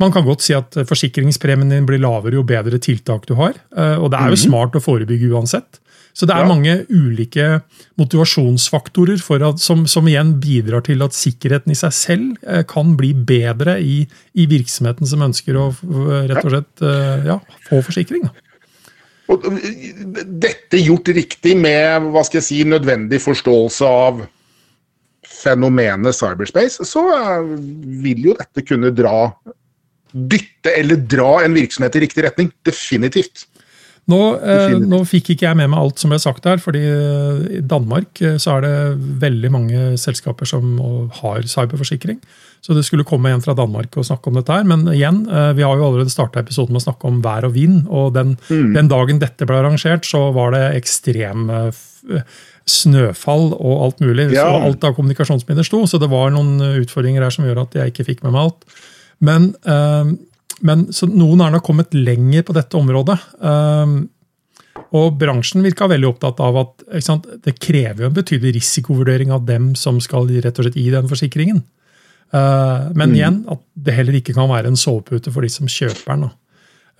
man 0.00 0.14
kan 0.14 0.24
godt 0.24 0.46
si 0.46 0.54
at 0.56 0.78
forsikringspremien 0.88 1.74
din 1.74 1.84
blir 1.88 2.00
lavere 2.00 2.38
jo 2.38 2.46
bedre 2.48 2.80
tiltak 2.80 3.28
du 3.28 3.34
har. 3.36 3.58
Og 4.00 4.08
det 4.08 4.16
er 4.16 4.32
jo 4.32 4.38
mhm. 4.38 4.44
smart 4.46 4.80
å 4.80 4.80
forebygge 4.80 5.28
uansett. 5.28 5.76
Så 6.16 6.24
det 6.24 6.32
er 6.32 6.46
ja. 6.46 6.48
mange 6.48 6.74
ulike 6.88 7.46
motivasjonsfaktorer 8.00 9.20
at, 9.50 9.60
som, 9.60 9.84
som, 9.90 10.06
igjen 10.08 10.32
bidrar 10.40 10.86
til 10.86 11.04
at 11.04 11.16
sikkerheten 11.16 11.74
i 11.74 11.76
seg 11.76 11.92
selv 11.92 12.46
eh, 12.48 12.62
kan 12.68 12.94
bli 12.96 13.12
bedre 13.12 13.76
i, 13.84 13.98
i 14.32 14.46
virksomheten 14.48 15.08
som 15.08 15.26
ønsker 15.26 15.58
å 15.60 15.66
rett 16.24 16.40
og 16.40 16.54
slett 16.54 16.84
eh, 16.88 17.28
ja, 17.28 17.36
få 17.68 17.82
forsikring. 17.84 18.24
Og 19.28 19.44
dette 20.40 20.80
gjort 20.80 21.10
riktig 21.12 21.52
med 21.58 22.08
hva 22.14 22.22
skal 22.24 22.40
jeg 22.40 22.48
si, 22.48 22.62
nødvendig 22.64 23.20
forståelse 23.20 23.92
av 24.06 24.24
fenomenet 25.26 26.16
cyberspace, 26.16 26.86
så 26.88 27.04
eh, 27.12 27.52
vil 28.06 28.30
jo 28.30 28.38
dette 28.40 28.64
kunne 28.64 28.94
dra 28.94 29.28
Dytte 30.16 30.72
eller 30.72 30.96
dra 30.96 31.42
en 31.44 31.52
virksomhet 31.52 31.96
i 31.98 32.00
riktig 32.06 32.22
retning. 32.24 32.46
Definitivt. 32.64 33.42
Nå, 34.06 34.18
eh, 34.38 34.76
nå, 34.78 35.00
fikk 35.08 35.32
ikke 35.34 35.48
jeg 35.48 35.58
med 35.58 35.72
meg 35.72 35.82
alt 35.82 35.98
som 35.98 36.12
ble 36.12 36.18
sagt 36.22 36.44
der, 36.46 36.60
fordi 36.62 36.82
i 37.58 37.62
Danmark 37.66 38.20
så 38.42 38.56
er 38.56 38.62
det 38.62 38.74
veldig 39.22 39.50
mange 39.50 39.86
selskaper 39.98 40.46
som 40.46 40.76
har 41.22 41.46
cyberforsikring. 41.50 42.20
Så 42.62 42.74
det 42.74 42.84
skulle 42.86 43.06
komme 43.06 43.30
en 43.34 43.42
fra 43.42 43.54
Danmark 43.58 43.98
og 43.98 44.06
snakke 44.06 44.30
om 44.30 44.38
dette 44.38 44.54
her. 44.54 44.66
Men 44.66 44.86
igjen, 44.90 45.24
vi 45.26 45.66
har 45.66 45.78
jo 45.78 45.88
allerede 45.88 46.10
starta 46.10 46.42
episoden 46.42 46.74
med 46.74 46.82
å 46.82 46.86
snakke 46.86 47.10
om 47.10 47.20
vær 47.22 47.46
og 47.46 47.54
vind. 47.54 47.84
Og 47.86 48.14
den, 48.14 48.34
mm. 48.46 48.72
den 48.78 48.90
dagen 48.90 49.20
dette 49.22 49.46
ble 49.46 49.58
arrangert, 49.60 50.06
så 50.06 50.28
var 50.34 50.54
det 50.54 50.64
ekstrem 50.78 51.46
snøfall 52.66 53.52
og 53.54 53.84
alt 53.84 54.02
mulig. 54.02 54.30
Ja. 54.34 54.46
Så 54.46 54.66
alt 54.68 54.86
av 54.86 54.96
kommunikasjonsmidler 54.98 55.66
sto, 55.66 55.84
så 55.86 56.00
det 56.02 56.10
var 56.10 56.34
noen 56.34 56.58
utfordringer 56.82 57.22
her 57.26 57.34
som 57.34 57.46
gjør 57.46 57.62
at 57.66 57.78
jeg 57.78 57.94
ikke 57.94 58.08
fikk 58.10 58.24
med 58.26 58.34
meg 58.34 58.48
alt. 58.48 58.78
Men, 59.18 59.54
øh, 59.64 60.16
men 60.64 60.86
noen 61.12 61.42
er 61.44 61.52
nok 61.52 61.64
kommet 61.66 61.96
lenger 61.96 62.46
på 62.46 62.54
dette 62.56 62.78
området. 62.78 63.16
Øh, 63.44 63.96
og 64.96 65.16
bransjen 65.20 65.64
virka 65.64 65.88
veldig 65.90 66.08
opptatt 66.08 66.40
av 66.44 66.58
at 66.60 66.84
sant, 67.04 67.26
det 67.44 67.56
krever 67.58 68.06
en 68.06 68.14
betydelig 68.16 68.56
risikovurdering 68.58 69.32
av 69.34 69.46
dem 69.48 69.72
som 69.78 69.98
skal 70.04 70.28
rett 70.30 70.60
og 70.60 70.66
slett 70.66 70.78
gi 70.78 70.90
den 70.94 71.08
forsikringen. 71.10 71.62
Uh, 72.34 72.90
men 72.92 73.12
mm. 73.12 73.16
igjen, 73.16 73.36
at 73.52 73.60
det 73.86 73.94
heller 73.94 74.18
ikke 74.18 74.34
kan 74.36 74.50
være 74.50 74.72
en 74.72 74.78
sovepute 74.78 75.30
for 75.32 75.46
de 75.46 75.50
som 75.52 75.70
kjøper 75.70 76.16
den. 76.16 76.32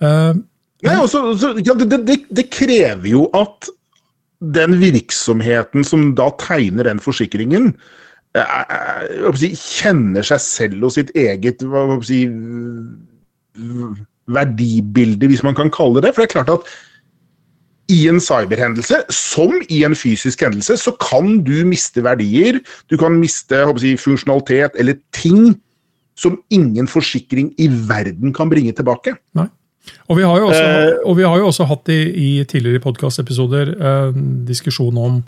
Uh, 0.01 0.39
Nei, 0.85 0.95
også, 1.01 1.23
også, 1.33 1.51
ja, 1.65 1.73
det, 1.73 1.89
det, 2.05 2.19
det, 2.29 2.45
krever 2.53 3.09
jo 3.09 3.25
at 3.35 3.69
den 4.39 4.77
virksomheten 4.77 5.85
som 5.87 6.11
da 6.17 6.29
tegner 6.37 6.85
den 6.85 7.01
forsikringen, 7.01 7.71
eh, 8.37 9.31
si, 9.41 9.49
kjenner 9.57 10.27
seg 10.27 10.43
selv 10.43 10.85
og 10.85 10.93
sitt 10.93 11.09
eget 11.17 11.65
si, 12.05 12.19
verdibilde, 14.27 15.29
hvis 15.31 15.43
man 15.43 15.55
kan 15.55 15.71
kalle 15.73 16.01
det 16.01 16.09
det. 16.09 16.15
For 16.15 16.23
det 16.23 16.29
er 16.29 16.35
klart 16.35 16.53
at 16.57 16.71
i 17.87 18.01
en 18.11 18.19
cyberhendelse, 18.19 18.99
som 19.15 19.53
i 19.71 19.83
en 19.87 19.95
fysisk 19.95 20.41
hendelse, 20.43 20.75
så 20.81 20.91
kan 20.99 21.39
du 21.47 21.55
miste 21.67 22.03
verdier. 22.03 22.59
Du 22.91 22.97
kan 22.99 23.15
miste 23.15 23.63
si, 23.79 23.95
funksjonalitet 23.99 24.75
eller 24.75 24.99
ting 25.15 25.55
som 26.17 26.39
ingen 26.51 26.89
forsikring 26.89 27.53
i 27.61 27.69
verden 27.69 28.33
kan 28.35 28.49
bringe 28.51 28.73
tilbake. 28.75 29.15
Nei. 29.37 29.47
Og 30.11 30.17
vi 30.19 30.25
har 30.27 30.41
jo 30.41 30.47
også, 30.49 31.03
uh, 31.05 31.15
vi 31.15 31.23
har 31.23 31.39
jo 31.39 31.47
også 31.47 31.67
hatt 31.69 31.91
i, 31.93 32.01
i 32.11 32.29
tidligere 32.43 32.83
podkastepisoder 32.83 33.69
eh, 33.71 34.17
diskusjon 34.49 34.97
om 34.99 35.21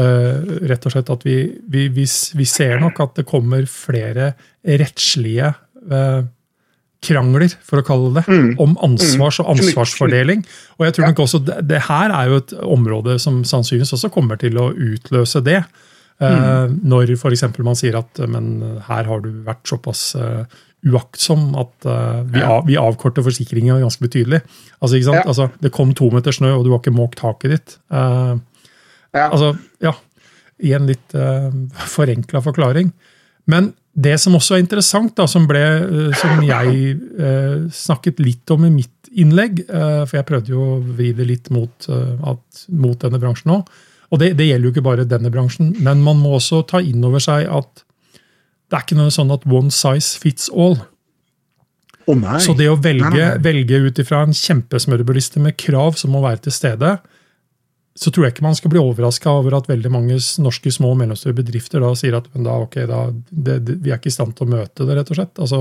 eh, 0.00 0.38
rett 0.70 0.86
og 0.88 0.94
slett 0.94 1.10
at 1.12 1.26
vi, 1.26 1.34
vi, 1.68 1.90
vi, 1.92 2.06
vi, 2.08 2.46
ser 2.48 2.80
nok 2.80 3.02
at 3.04 3.20
det 3.20 3.26
kommer 3.28 3.66
flere 3.68 4.32
rettslige 4.64 5.52
krangler, 7.02 7.52
for 7.66 7.82
å 7.82 7.86
kalle 7.86 8.10
det 8.20 8.26
mm. 8.30 8.50
om 8.62 8.74
ansvars- 8.86 9.40
og 9.42 9.48
mm. 9.48 9.52
ansvarsfordeling. 9.56 10.44
Og 10.78 10.86
jeg 10.86 10.96
tror 10.96 11.08
nok 11.10 11.22
også 11.24 11.42
det, 11.46 11.60
det, 11.70 11.84
her 11.88 12.14
er 12.14 12.30
jo 12.30 12.42
et 12.42 12.52
område 12.62 13.16
som 13.22 13.40
sannsynligvis 13.46 13.96
også 13.98 14.12
kommer 14.14 14.38
til 14.40 14.60
å 14.62 14.70
utløse 14.70 15.42
det. 15.44 15.64
Mm. 16.22 16.76
Når 16.86 17.16
f.eks. 17.16 17.48
man 17.66 17.74
sier 17.74 17.96
at 17.98 18.20
men 18.30 18.52
her 18.86 19.08
har 19.08 19.24
du 19.24 19.32
vært 19.42 19.66
såpass 19.66 20.12
uaktsom 20.82 21.52
at 21.60 21.86
uh, 21.86 22.22
vi, 22.26 22.42
av, 22.42 22.64
vi, 22.66 22.76
avkorter 22.80 23.24
forsikringa 23.24 23.78
ganske 23.82 24.02
betydelig. 24.02 24.42
Altså, 24.80 24.96
ikke 24.96 25.08
sant? 25.08 25.20
Ja. 25.20 25.26
Altså, 25.30 25.48
det 25.62 25.72
kom 25.74 25.92
to 25.98 26.08
meter 26.14 26.34
snø, 26.34 26.54
og 26.56 26.66
du 26.66 26.72
har 26.72 26.82
ikke 26.82 26.94
måkt 26.94 27.20
taket 27.22 27.54
ditt. 27.54 27.76
Uh, 27.92 28.34
ja. 29.14 29.28
Altså, 29.28 29.52
ja. 29.84 29.94
I 30.62 30.74
en 30.76 30.86
litt 30.86 31.14
uh, 31.18 31.50
eh, 31.50 31.86
forenkla 31.90 32.42
forklaring. 32.44 32.92
Men 33.50 33.72
det 33.92 34.16
som 34.20 34.36
også 34.38 34.56
er 34.56 34.62
interessant, 34.64 35.14
da, 35.18 35.26
som, 35.28 35.44
ble, 35.48 35.60
uh, 35.60 36.10
som 36.16 36.40
jeg 36.46 36.94
eh, 36.96 37.64
snakket 37.76 38.22
litt 38.24 38.52
om 38.54 38.64
i 38.64 38.72
mitt 38.72 39.10
innlegg, 39.12 39.58
for 39.68 40.16
jeg 40.16 40.24
prøvde 40.24 40.54
jo 40.54 40.62
å 40.64 40.76
vri 40.96 41.10
det 41.12 41.26
litt 41.28 41.50
mot, 41.52 41.84
at, 41.84 42.62
mot 42.72 42.96
denne 42.96 43.18
bransjen 43.20 43.52
òg, 43.52 43.68
og 44.08 44.20
det, 44.22 44.30
det, 44.38 44.46
gjelder 44.48 44.68
jo 44.68 44.72
ikke 44.72 44.84
bare 44.86 45.04
denne 45.08 45.28
bransjen, 45.32 45.74
men 45.84 46.00
man 46.00 46.16
må 46.20 46.38
også 46.38 46.62
ta 46.70 46.80
inn 46.80 47.04
over 47.04 47.20
seg 47.20 47.44
at 47.44 47.82
det 48.72 48.78
er 48.78 48.86
ikke 48.86 48.96
noe 48.96 49.12
sånn 49.12 49.32
at 49.36 49.44
one 49.44 49.68
size 49.68 50.16
fits 50.16 50.48
all. 50.48 50.78
Oh. 52.08 52.24
Så 52.42 52.54
det 52.58 52.70
å 52.72 52.78
velge, 52.82 53.28
velge 53.44 53.80
ut 53.84 54.00
ifra 54.02 54.24
en 54.26 54.32
kjempesmørbrødliste 54.36 55.42
med 55.44 55.58
krav 55.60 56.00
som 56.00 56.14
må 56.16 56.22
være 56.24 56.46
til 56.46 56.56
stede, 56.56 56.96
så 57.94 58.10
tror 58.10 58.24
jeg 58.26 58.34
ikke 58.34 58.46
man 58.46 58.56
skal 58.56 58.72
bli 58.72 58.80
overraska 58.80 59.30
over 59.30 59.58
at 59.58 59.68
veldig 59.68 59.90
mange 59.92 60.16
norske 60.40 60.72
små 60.72 60.94
og 60.94 61.00
mellomstore 61.02 61.36
bedrifter 61.36 61.82
da 61.84 61.92
sier 61.98 62.16
at 62.16 62.30
da, 62.32 62.56
okay, 62.64 62.86
da, 62.88 63.04
det, 63.30 63.58
det, 63.66 63.76
vi 63.84 63.92
er 63.92 64.00
ikke 64.00 64.12
i 64.12 64.14
stand 64.14 64.32
til 64.38 64.48
å 64.48 64.54
møte 64.54 64.86
det, 64.88 64.96
rett 64.96 65.12
og 65.12 65.18
slett. 65.18 65.42
Altså, 65.44 65.60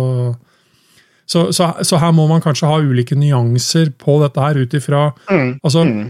så, 1.28 1.44
så, 1.56 1.68
så, 1.88 2.00
her 2.00 2.16
må 2.16 2.26
man 2.32 2.44
kanskje 2.44 2.72
ha 2.72 2.80
ulike 2.80 3.18
nyanser 3.20 3.92
på 4.00 4.18
dette 4.24 4.48
her 4.48 4.62
ut 4.64 4.74
ifra 4.80 5.10
mm. 5.28 5.52
altså, 5.62 5.86
mm 5.88 6.10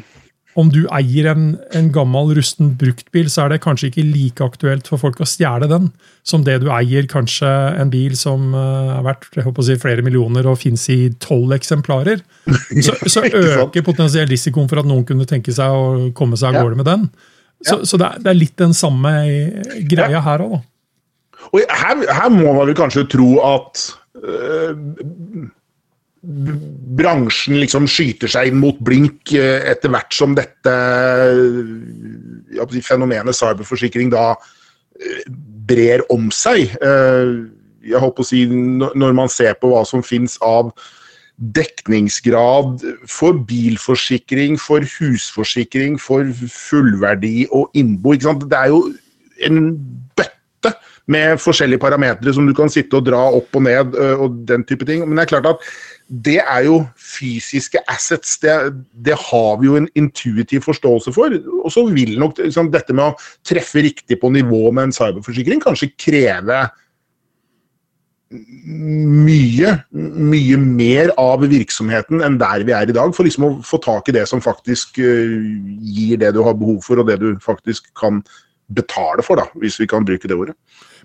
om 0.59 0.67
du 0.71 0.81
eier 0.91 1.29
en, 1.31 1.45
en, 1.75 1.87
gammel, 1.95 2.33
rusten 2.35 2.73
bruktbil, 2.79 3.29
så 3.31 3.45
er 3.45 3.53
det 3.53 3.61
kanskje 3.63 3.87
ikke 3.91 4.03
like 4.03 4.43
aktuelt 4.43 4.89
for 4.89 4.99
folk 4.99 5.21
å 5.23 5.27
stjele 5.29 5.69
den, 5.71 5.89
som 6.27 6.43
det 6.47 6.57
du 6.63 6.67
eier 6.75 7.07
kanskje 7.11 7.49
en 7.79 7.91
bil 7.93 8.17
som 8.19 8.51
uh, 8.55 8.97
er 8.97 9.05
verdt 9.05 9.29
si, 9.63 9.77
flere 9.79 10.03
millioner 10.05 10.49
og 10.51 10.59
fins 10.61 10.87
i 10.91 10.99
tolv 11.23 11.55
eksemplarer. 11.55 12.23
Så, 12.81 12.95
så 13.11 13.23
øker 13.27 13.83
potensielt 13.85 14.31
risikoen 14.31 14.67
for 14.71 14.81
at 14.81 14.87
noen 14.87 15.03
kunne 15.07 15.27
tenke 15.29 15.53
seg 15.53 15.71
å 15.71 16.09
komme 16.17 16.39
seg 16.39 16.55
av 16.55 16.65
gårde 16.65 16.79
med 16.79 16.87
den. 16.87 17.07
Så, 17.61 17.77
ja. 17.77 17.85
så 17.85 17.99
det, 17.99 18.07
er, 18.07 18.21
det, 18.23 18.29
er, 18.31 18.39
litt 18.39 18.55
den 18.57 18.73
samme 18.73 19.11
greia 19.89 20.17
ja. 20.17 20.23
her 20.25 20.43
òg, 20.45 20.55
da. 20.55 20.61
Og 21.51 21.63
her, 21.67 22.03
her, 22.07 22.29
må 22.31 22.53
man 22.53 22.67
vel 22.69 22.77
kanskje 22.77 23.03
tro 23.11 23.29
at 23.43 23.81
øh, 24.21 24.71
bransjen 26.21 27.57
liksom 27.57 27.87
skyter 27.89 28.29
seg 28.29 28.51
inn 28.51 28.59
mot 28.61 28.77
blink 28.85 29.33
eh, 29.33 29.63
etter 29.71 29.89
hvert 29.89 30.13
som 30.13 30.35
dette 30.37 30.73
ja, 32.53 32.67
fenomenet 32.85 33.37
cyberforsikring 33.37 34.11
da 34.13 34.35
eh, 34.35 35.23
brer 35.65 36.05
om 36.13 36.29
seg. 36.33 36.75
Eh, 36.77 37.31
jeg 37.81 38.01
håper 38.03 38.21
å 38.21 38.27
si 38.27 38.43
Når 38.45 39.15
man 39.17 39.31
ser 39.33 39.55
på 39.57 39.71
hva 39.71 39.81
som 39.87 40.05
finnes 40.05 40.37
av 40.45 40.69
dekningsgrad 41.41 42.83
for 43.09 43.39
bilforsikring, 43.49 44.59
for 44.61 44.85
husforsikring, 44.85 45.95
for 45.97 46.27
fullverdi 46.53 47.47
og 47.49 47.73
innbo. 47.73 48.13
Det 48.13 48.59
er 48.59 48.69
jo 48.69 48.83
en 49.47 49.71
bøtte 50.13 50.75
med 51.09 51.41
forskjellige 51.41 51.81
parametere 51.81 52.35
som 52.37 52.45
du 52.45 52.53
kan 52.53 52.69
sitte 52.69 52.99
og 52.99 53.07
dra 53.09 53.23
opp 53.39 53.57
og 53.57 53.65
ned 53.65 53.97
og 53.97 54.37
den 54.45 54.61
type 54.69 54.85
ting. 54.85 55.01
Men 55.07 55.17
det 55.17 55.25
er 55.25 55.31
klart 55.33 55.49
at 55.55 55.65
det 56.11 56.41
er 56.43 56.65
jo 56.65 56.81
fysiske 56.99 57.79
assets. 57.87 58.35
Det, 58.43 58.53
det, 58.91 59.15
har 59.15 59.57
vi 59.61 59.69
jo 59.69 59.77
en 59.79 59.87
intuitiv 59.95 60.65
forståelse 60.65 61.13
for. 61.15 61.31
Og 61.63 61.71
så 61.71 61.85
vil 61.87 62.17
nok 62.19 62.41
liksom, 62.41 62.71
dette 62.73 62.95
med 62.95 63.13
å 63.13 63.17
treffe 63.47 63.83
riktig 63.85 64.19
på 64.19 64.31
nivå 64.33 64.69
med 64.75 64.89
en 64.89 64.95
cyberforsikring 64.95 65.63
kanskje 65.63 65.93
kreve 65.95 66.65
mye, 68.31 69.71
mye 69.91 70.59
mer 70.61 71.11
av 71.19 71.43
virksomheten 71.51 72.23
enn 72.23 72.37
der 72.39 72.63
vi 72.67 72.75
er 72.75 72.91
i 72.91 72.95
dag, 72.95 73.11
for 73.15 73.27
liksom 73.27 73.47
å 73.47 73.51
få 73.65 73.79
tak 73.83 74.07
i 74.07 74.15
det 74.15 74.23
som 74.29 74.43
faktisk 74.43 75.01
uh, 75.03 75.35
gir 75.83 76.21
det 76.21 76.31
du 76.35 76.41
har 76.45 76.55
behov 76.59 76.79
for, 76.85 77.01
og 77.01 77.11
det 77.11 77.19
du 77.23 77.33
faktisk 77.43 77.91
kan 77.99 78.21
betale 78.75 79.25
for, 79.25 79.41
da, 79.41 79.49
hvis 79.61 79.79
vi 79.81 79.89
kan 79.89 80.07
bruke 80.07 80.29
det 80.29 80.37
ordet. 80.37 80.57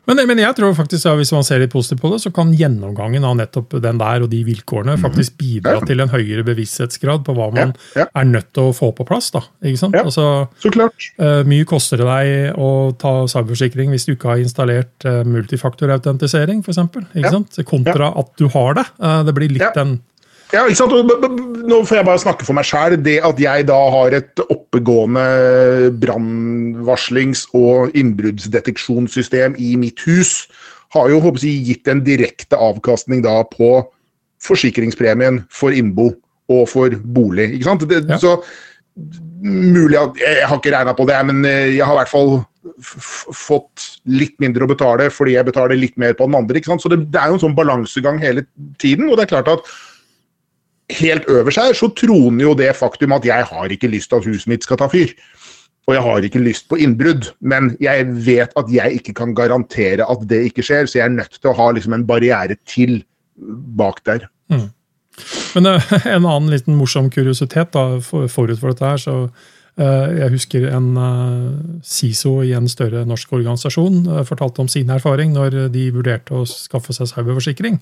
Men, 0.07 0.21
men, 0.29 0.39
jeg 0.39 0.55
tror 0.55 0.75
faktisk, 0.79 1.09
at 1.11 1.19
hvis 1.19 1.33
man 1.35 1.45
ser 1.47 1.59
litt 1.59 1.73
positivt 1.73 2.03
på 2.05 2.13
det, 2.13 2.21
så 2.23 2.31
kan 2.35 2.53
gjennomgangen 2.55 3.27
av 3.27 3.35
nettopp 3.41 3.75
den 3.83 3.99
der 3.99 4.23
og 4.23 4.31
de 4.31 4.43
vilkårene 4.47 4.95
mhm. 4.95 5.03
faktisk 5.03 5.35
bidra 5.41 5.81
ja. 5.81 5.85
til 5.89 6.03
en 6.03 6.13
høyere 6.13 6.45
bevissthetsgrad 6.47 7.25
på 7.27 7.35
hva 7.35 7.49
man 7.55 7.75
ja, 7.75 8.05
ja. 8.05 8.07
er 8.23 8.29
nødt 8.31 8.53
til 8.55 8.71
å 8.71 8.77
få 8.77 8.93
på 8.97 9.07
plass. 9.09 9.33
da, 9.35 9.43
ikke 9.67 9.83
sant? 9.83 9.99
Altså, 9.99 10.47
så 10.63 10.73
klart. 10.75 11.11
Uh, 11.19 11.43
mye 11.49 11.67
koster 11.69 12.03
det 12.03 12.07
deg 12.07 12.61
å 12.63 12.71
ta 13.01 13.17
cyberforsikring 13.31 13.91
hvis 13.95 14.07
du 14.07 14.15
ikke 14.15 14.35
har 14.35 14.45
installert 14.45 15.09
uh, 15.09 15.25
multifaktorautentisering, 15.27 16.63
f.eks. 16.63 17.65
Kontra 17.67 18.13
at 18.15 18.37
du 18.39 18.47
har 18.55 18.79
det. 18.79 18.87
Uh, 19.03 19.25
det 19.27 19.35
blir 19.35 19.59
litt 19.59 19.75
den 19.75 19.99
ja, 20.55 20.63
ikke 20.67 20.79
sant? 20.79 20.93
Nå 21.67 21.81
får 21.89 21.99
jeg 21.99 22.07
bare 22.07 22.23
snakke 22.23 22.47
for 22.47 22.57
meg 22.57 22.69
sjæl. 22.69 22.95
Det 23.03 23.17
at 23.27 23.41
jeg 23.43 23.67
da 23.67 23.79
har 23.93 24.15
et 24.15 24.43
oppegående 24.47 25.27
brannvarslings- 26.03 27.47
og 27.57 27.97
innbruddsdeteksjonssystem 27.99 29.59
i 29.59 29.75
mitt 29.81 30.05
hus, 30.07 30.45
har 30.95 31.11
jo 31.11 31.19
håper 31.25 31.43
jeg, 31.43 31.65
gitt 31.67 31.91
en 31.91 32.05
direkte 32.07 32.59
avkastning 32.63 33.25
da 33.27 33.41
på 33.51 33.81
forsikringspremien 34.47 35.43
for 35.51 35.75
innbo 35.75 36.13
og 36.53 36.69
for 36.71 36.95
bolig. 37.03 37.51
ikke 37.57 37.67
sant? 37.67 37.87
Det, 37.91 38.05
ja. 38.07 38.19
Så 38.23 38.37
mulig 39.43 39.99
at 40.01 40.17
Jeg 40.17 40.47
har 40.49 40.57
ikke 40.57 40.73
regna 40.73 40.95
på 40.97 41.05
det, 41.09 41.17
men 41.29 41.45
eh, 41.45 41.75
jeg 41.77 41.85
har 41.85 41.97
i 41.97 42.01
hvert 42.01 42.13
fall 42.13 42.31
fått 42.81 43.85
litt 44.11 44.35
mindre 44.43 44.65
å 44.65 44.71
betale 44.71 45.11
fordi 45.13 45.37
jeg 45.37 45.47
betaler 45.47 45.79
litt 45.79 45.97
mer 46.01 46.17
på 46.17 46.27
den 46.27 46.39
andre. 46.39 46.59
ikke 46.59 46.73
sant? 46.73 46.83
Så 46.83 46.93
det, 46.93 47.03
det 47.13 47.21
er 47.21 47.31
jo 47.31 47.39
en 47.39 47.45
sånn 47.49 47.59
balansegang 47.59 48.19
hele 48.23 48.47
tiden. 48.83 49.11
og 49.11 49.19
det 49.19 49.27
er 49.27 49.35
klart 49.37 49.53
at 49.53 49.71
helt 50.93 51.27
øverst 51.29 51.59
her 51.59 51.75
så 51.75 51.89
troner 51.99 52.45
jo 52.45 52.55
det 52.55 52.71
faktum 52.77 53.15
at 53.17 53.27
jeg 53.27 53.49
har 53.49 53.73
ikke 53.73 53.91
lyst 53.91 54.11
til 54.11 54.21
at 54.21 54.29
huset 54.29 54.51
mitt 54.51 54.67
skal 54.67 54.79
ta 54.81 54.89
fyr. 54.93 55.11
Og 55.87 55.95
jeg 55.95 56.03
har 56.03 56.25
ikke 56.27 56.43
lyst 56.43 56.67
på 56.69 56.79
innbrudd, 56.83 57.29
men 57.41 57.77
jeg 57.81 58.07
vet 58.27 58.55
at 58.59 58.71
jeg 58.75 58.99
ikke 58.99 59.15
kan 59.21 59.35
garantere 59.39 60.07
at 60.11 60.25
det 60.27 60.49
ikke 60.49 60.65
skjer, 60.67 60.87
så 60.87 60.99
jeg 60.99 61.05
er 61.05 61.15
nødt 61.15 61.39
til 61.39 61.53
å 61.53 61.59
ha 61.59 61.69
liksom 61.75 61.95
en 61.95 62.07
barriere 62.07 62.57
til 62.67 63.05
bak 63.79 64.03
der. 64.07 64.27
Mm. 64.51 64.67
Men 65.55 65.69
uh, 65.71 65.93
en 66.17 66.27
annen 66.27 66.51
liten 66.51 66.75
morsom 66.79 67.11
kuriositet 67.15 67.71
da, 67.77 68.01
forut 68.03 68.33
for 68.33 68.73
dette 68.73 68.83
her, 68.87 68.99
så 68.99 69.17
Jeg 69.77 70.33
husker 70.33 70.71
en 70.73 70.87
uh, 70.97 71.81
SISO 71.85 72.39
i 72.47 72.55
en 72.57 72.65
større 72.71 73.03
norsk 73.05 73.35
organisasjon 73.37 74.07
fortalte 74.25 74.63
om 74.65 74.71
sin 74.73 74.89
erfaring 74.89 75.35
når 75.35 75.67
de 75.75 75.91
vurderte 75.93 76.33
å 76.33 76.47
skaffe 76.49 76.97
seg 76.97 77.11
cyberforsikring. 77.11 77.77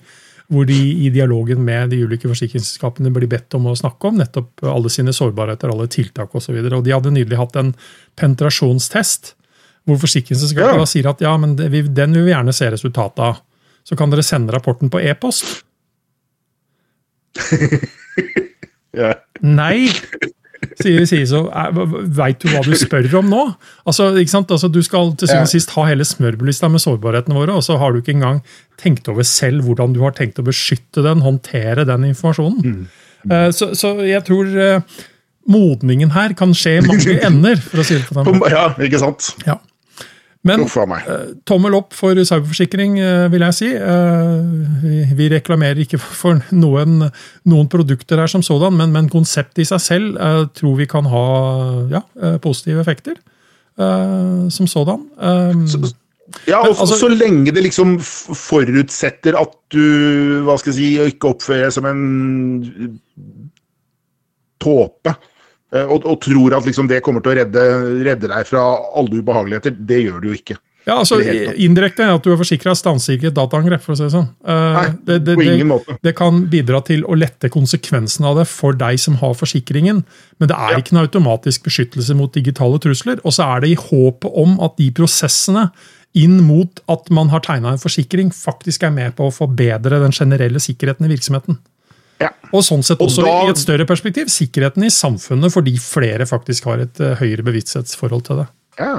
Hvor 0.51 0.67
de 0.67 0.75
i 0.75 1.07
dialogen 1.09 1.63
med 1.65 1.93
de 1.95 2.01
ulike 2.03 2.27
forsikringsselskapene 2.29 3.13
blir 3.15 3.31
bedt 3.31 3.55
om 3.57 3.71
å 3.71 3.77
snakke 3.79 4.11
om 4.11 4.19
nettopp 4.19 4.65
alle 4.67 4.91
sine 4.93 5.15
sårbarheter, 5.15 5.71
alle 5.71 5.87
tiltak 5.89 6.35
osv. 6.35 6.51
Og, 6.59 6.67
og 6.81 6.83
de 6.85 6.93
hadde 6.93 7.15
nylig 7.15 7.39
hatt 7.39 7.55
en 7.61 7.71
penetrasjonstest 8.19 9.31
hvor 9.85 9.99
forsikringsselskapet 10.01 10.81
ja. 10.81 10.87
sier 10.89 11.09
at 11.11 11.21
ja, 11.21 11.33
men 11.37 11.55
den 11.57 12.15
vil 12.17 12.25
vi 12.25 12.33
gjerne 12.33 12.53
se 12.55 12.69
resultatet 12.73 13.21
av. 13.21 13.41
Så 13.85 13.97
kan 13.97 14.09
dere 14.09 14.25
sende 14.25 14.53
rapporten 14.55 14.89
på 14.89 15.01
e-post. 15.05 15.45
ja. 19.01 19.13
Nei, 19.45 19.91
sier 20.81 21.07
CISO. 21.09 21.45
Veit 22.17 22.41
du 22.43 22.49
hva 22.51 22.61
du 22.65 22.75
spør 22.77 23.07
om 23.21 23.31
nå? 23.31 23.41
Altså, 23.87 24.11
altså 24.15 24.69
Du 24.71 24.81
skal 24.85 25.13
til 25.15 25.29
syvende 25.29 25.47
og 25.47 25.53
sist 25.53 25.73
ha 25.75 25.87
hele 25.89 26.07
smørbrødlista 26.07 26.69
med 26.71 26.83
sårbarhetene 26.83 27.37
våre, 27.37 27.55
og 27.55 27.65
så 27.65 27.79
har 27.81 27.93
du 27.93 28.01
ikke 28.01 28.15
engang 28.17 28.41
tenkt 28.81 29.09
over 29.11 29.23
selv 29.27 29.65
hvordan 29.65 29.95
du 29.95 30.01
har 30.03 30.15
tenkt 30.17 30.39
å 30.41 30.45
beskytte 30.45 31.03
den, 31.05 31.23
håndtere 31.25 31.87
den 31.87 32.09
informasjonen. 32.11 32.63
Mm. 32.63 32.87
Uh, 33.25 33.49
så, 33.55 33.71
så, 33.77 33.95
jeg 34.05 34.21
tror 34.27 34.49
uh, 34.53 34.97
modningen 35.49 36.11
her 36.13 36.35
kan 36.37 36.53
skje 36.57 36.79
i 36.79 36.85
mange 36.85 37.17
ender, 37.29 37.61
for 37.61 37.81
å 37.81 37.87
si 37.87 37.97
det 37.99 38.09
på 38.09 38.19
den 38.19 38.29
måten. 38.35 38.53
Ja, 38.53 38.67
ikke 38.81 39.01
sant? 39.01 39.31
Ja. 39.47 39.59
Men 40.45 40.61
uh, 40.61 41.33
tommel 41.49 41.73
opp 41.77 41.95
for 41.97 42.17
cyberforsikring, 42.21 42.99
uh, 43.01 43.25
vil 43.33 43.45
jeg 43.47 43.57
si. 43.57 43.69
Uh, 43.73 45.15
vi, 45.17 45.29
reklamerer 45.33 45.81
ikke 45.81 45.97
for 46.01 46.43
noen, 46.53 47.07
noen, 47.49 47.69
produkter 47.71 48.21
her 48.21 48.29
som 48.29 48.45
sådan, 48.45 48.77
men, 48.77 48.93
men 48.93 49.09
konseptet 49.09 49.63
i 49.63 49.69
seg 49.71 49.81
selv 49.81 50.19
tror 50.55 50.77
vi 50.77 50.87
kan 50.89 51.07
ha 51.09 51.27
ja, 51.91 52.01
positive 52.43 52.83
effekter 52.83 53.17
som 53.75 54.69
sådan. 54.71 55.01
Så, 55.67 55.81
ja, 56.47 56.61
og 56.61 56.71
altså, 56.71 56.95
Så 56.95 57.09
lenge 57.11 57.51
det 57.51 57.65
liksom 57.65 57.97
forutsetter 57.99 59.35
at 59.37 59.51
du 59.73 60.41
hva 60.45 60.55
skal 60.61 60.71
jeg 60.71 60.77
si, 60.77 60.89
ikke 61.11 61.33
oppfører 61.33 61.67
deg 61.67 61.75
som 61.75 61.87
en 61.89 62.99
tåpe. 64.63 65.15
Eh, 65.73 65.83
og, 65.87 66.05
og, 66.05 66.19
tror 66.23 66.57
at 66.59 66.67
liksom 66.67 66.89
det 66.91 67.01
kommer 67.05 67.23
til 67.25 67.33
å 67.33 67.39
redde, 67.41 67.65
redde, 68.05 68.29
deg 68.31 68.47
fra 68.49 68.63
alle 68.95 69.21
ubehageligheter. 69.21 69.75
Det 69.75 70.01
gjør 70.03 70.21
det 70.21 70.31
jo 70.31 70.39
ikke. 70.39 70.57
Ja, 70.85 70.99
altså 70.99 71.17
Indirekte 71.17 72.05
at 72.13 72.21
du 72.21 72.29
er 72.29 72.37
forsikra, 72.37 72.75
stanser 72.77 73.15
ikke 73.15 73.31
et 73.31 73.37
dataangrep. 73.37 73.81
for 73.81 73.95
å 73.95 73.97
si 73.97 74.03
det 74.05 74.13
sånn. 74.13 74.27
Uh, 74.45 74.75
Nei, 74.75 74.85
det, 75.07 75.17
det, 75.25 75.35
på 75.39 75.45
ingen 75.47 75.71
måte. 75.71 75.95
Det 76.05 76.13
kan 76.17 76.43
bidra 76.51 76.83
til 76.85 77.01
å 77.09 77.17
lette 77.17 77.49
konsekvensen 77.49 78.27
av 78.29 78.37
det 78.37 78.45
for 78.51 78.77
deg 78.77 79.01
som 79.01 79.17
har 79.23 79.33
forsikringen, 79.33 80.03
men 80.37 80.51
det 80.51 80.53
er 80.53 80.75
ja. 80.75 80.83
ikke 80.83 80.93
noe 80.93 81.07
automatisk 81.07 81.65
beskyttelse 81.65 82.13
mot 82.19 82.37
digitale 82.37 82.77
trusler. 82.83 83.17
Og 83.25 83.33
så 83.33 83.49
er 83.55 83.65
det 83.65 83.73
i 83.73 83.79
håpet 83.81 84.29
om 84.45 84.59
at 84.61 84.77
de 84.77 84.91
prosessene 84.93 85.71
inn 86.15 86.37
mot 86.45 86.79
at 86.91 87.09
man 87.11 87.33
har 87.33 87.41
tegna 87.43 87.73
en 87.73 87.81
forsikring, 87.81 88.29
faktisk 88.29 88.85
er 88.85 88.93
med 88.93 89.17
på 89.17 89.25
å 89.25 89.33
forbedre 89.33 90.03
den 90.05 90.13
generelle 90.15 90.61
sikkerheten 90.63 91.09
i 91.09 91.11
virksomheten. 91.11 91.57
Ja. 92.21 92.31
Og 92.55 92.63
sånn 92.63 92.83
sett 92.85 93.01
også 93.03 93.25
da, 93.25 93.33
i 93.43 93.51
et 93.51 93.59
større 93.59 93.87
perspektiv 93.87 94.29
sikkerheten 94.31 94.85
i 94.87 94.91
samfunnet, 94.93 95.51
fordi 95.53 95.75
flere 95.81 96.27
faktisk 96.29 96.69
har 96.69 96.85
et 96.85 97.01
uh, 97.03 97.15
høyere 97.19 97.43
bevissthetsforhold 97.47 98.27
til 98.29 98.43
det. 98.43 98.47
Ja. 98.79 98.93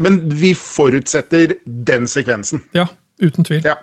Men 0.00 0.22
vi 0.40 0.54
forutsetter 0.56 1.58
den 1.64 2.08
sekvensen. 2.10 2.64
Ja, 2.74 2.88
uten 3.22 3.46
tvil. 3.46 3.60
Ja, 3.66 3.76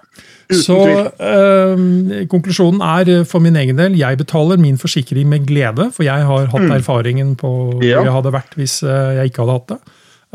uten 0.50 0.63
Så 0.63 0.77
øh, 1.22 2.25
konklusjonen 2.32 2.82
er 2.82 3.12
eh, 3.20 3.25
for 3.27 3.44
min 3.44 3.60
egen 3.60 3.77
del 3.77 4.00
jeg 4.00 4.17
betaler 4.17 4.58
min 4.58 4.79
forsikring 4.82 5.29
med 5.29 5.46
glede, 5.46 5.91
for 5.94 6.08
jeg 6.08 6.25
har 6.25 6.50
hatt 6.50 6.65
mm. 6.65 6.74
erfaringen 6.79 7.36
på 7.38 7.51
hvor 7.75 7.86
jeg 7.86 8.15
hadde 8.15 8.34
vært 8.34 8.58
hvis 8.58 8.79
jeg 8.82 9.29
ikke 9.29 9.46
hadde 9.46 9.58
hatt 9.60 9.75
det. 9.75 9.79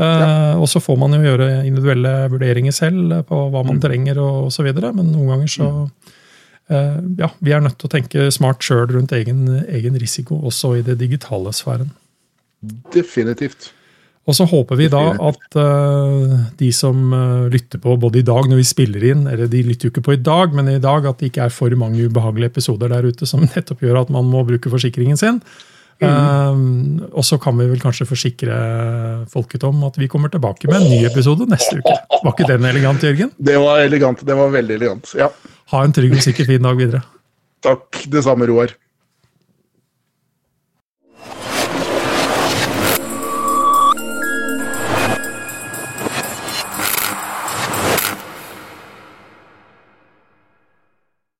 Uh, 0.00 0.06
ja. 0.06 0.28
Og 0.56 0.70
så 0.70 0.80
får 0.80 0.96
man 0.96 1.18
jo 1.18 1.24
gjøre 1.26 1.50
individuelle 1.66 2.14
vurderinger 2.32 2.72
selv 2.72 3.18
på 3.28 3.42
hva 3.52 3.60
man 3.66 3.76
mm. 3.76 3.82
trenger 3.82 4.22
og 4.22 4.46
osv., 4.48 4.70
men 4.70 5.10
noen 5.10 5.34
ganger 5.34 5.50
så 5.50 5.66
mm. 5.66 6.11
Eh, 6.72 6.96
ja, 7.18 7.28
vi 7.44 7.52
er 7.52 7.62
nødt 7.64 7.76
til 7.80 7.90
å 7.90 7.92
tenke 7.92 8.30
smart 8.32 8.64
sjøl 8.64 8.86
rundt 8.94 9.12
egen, 9.16 9.44
egen, 9.66 9.98
risiko, 10.00 10.38
også 10.48 10.76
i 10.78 10.84
det 10.86 10.96
digitale 11.02 11.52
sfæren. 11.56 11.92
Definitivt. 12.94 13.72
Og 14.22 14.36
så 14.38 14.46
håper 14.46 14.78
vi 14.78 14.86
da 14.86 15.00
at 15.18 15.56
uh, 15.58 16.34
de 16.54 16.68
som 16.70 16.98
uh, 17.10 17.48
lytter 17.50 17.80
på 17.82 17.96
både 17.98 18.20
i 18.20 18.26
dag 18.26 18.46
når 18.46 18.60
vi 18.60 18.66
spiller 18.68 19.06
inn, 19.08 19.24
eller 19.26 19.50
de 19.50 19.64
lytter 19.66 19.88
jo 19.88 19.92
ikke 19.92 20.04
på 20.06 20.14
i 20.14 20.20
dag, 20.22 20.54
men 20.54 20.70
i 20.70 20.78
dag 20.82 21.08
at 21.10 21.18
det 21.18 21.32
ikke 21.32 21.48
er 21.48 21.54
for 21.54 21.74
mange 21.78 22.06
ubehagelige 22.06 22.52
episoder 22.54 22.94
der 22.94 23.08
ute 23.10 23.26
som 23.26 23.42
nettopp 23.48 23.82
gjør 23.82 24.04
at 24.04 24.14
man 24.14 24.30
må 24.30 24.44
bruke 24.46 24.70
forsikringen 24.70 25.18
sin. 25.18 25.42
Mm. 26.02 26.98
Uh, 27.02 27.08
og 27.12 27.24
så 27.26 27.38
kan 27.42 27.56
vi 27.60 27.68
vel 27.70 27.80
kanskje 27.82 28.08
forsikre 28.08 28.56
folket 29.30 29.64
om 29.68 29.84
at 29.86 29.98
vi 30.00 30.08
kommer 30.10 30.32
tilbake 30.32 30.70
med 30.70 30.80
en 30.80 30.90
ny 30.90 31.00
episode 31.08 31.46
neste 31.50 31.78
uke. 31.80 31.96
Var 32.22 32.34
ikke 32.34 32.48
den 32.50 32.68
elegant, 32.68 33.06
Jørgen? 33.06 33.32
Det 33.38 33.56
var 33.62 33.82
elegant. 33.86 34.22
Det 34.26 34.36
var 34.38 34.52
veldig 34.54 34.78
elegant, 34.80 35.14
ja. 35.18 35.30
Ha 35.72 35.82
en 35.86 35.94
trygg 35.94 36.18
og 36.18 36.24
sikker 36.24 36.48
fin 36.48 36.62
dag 36.64 36.78
videre. 36.78 37.02
Takk. 37.62 38.04
Det 38.10 38.24
samme, 38.26 38.48
Roar. 38.50 38.74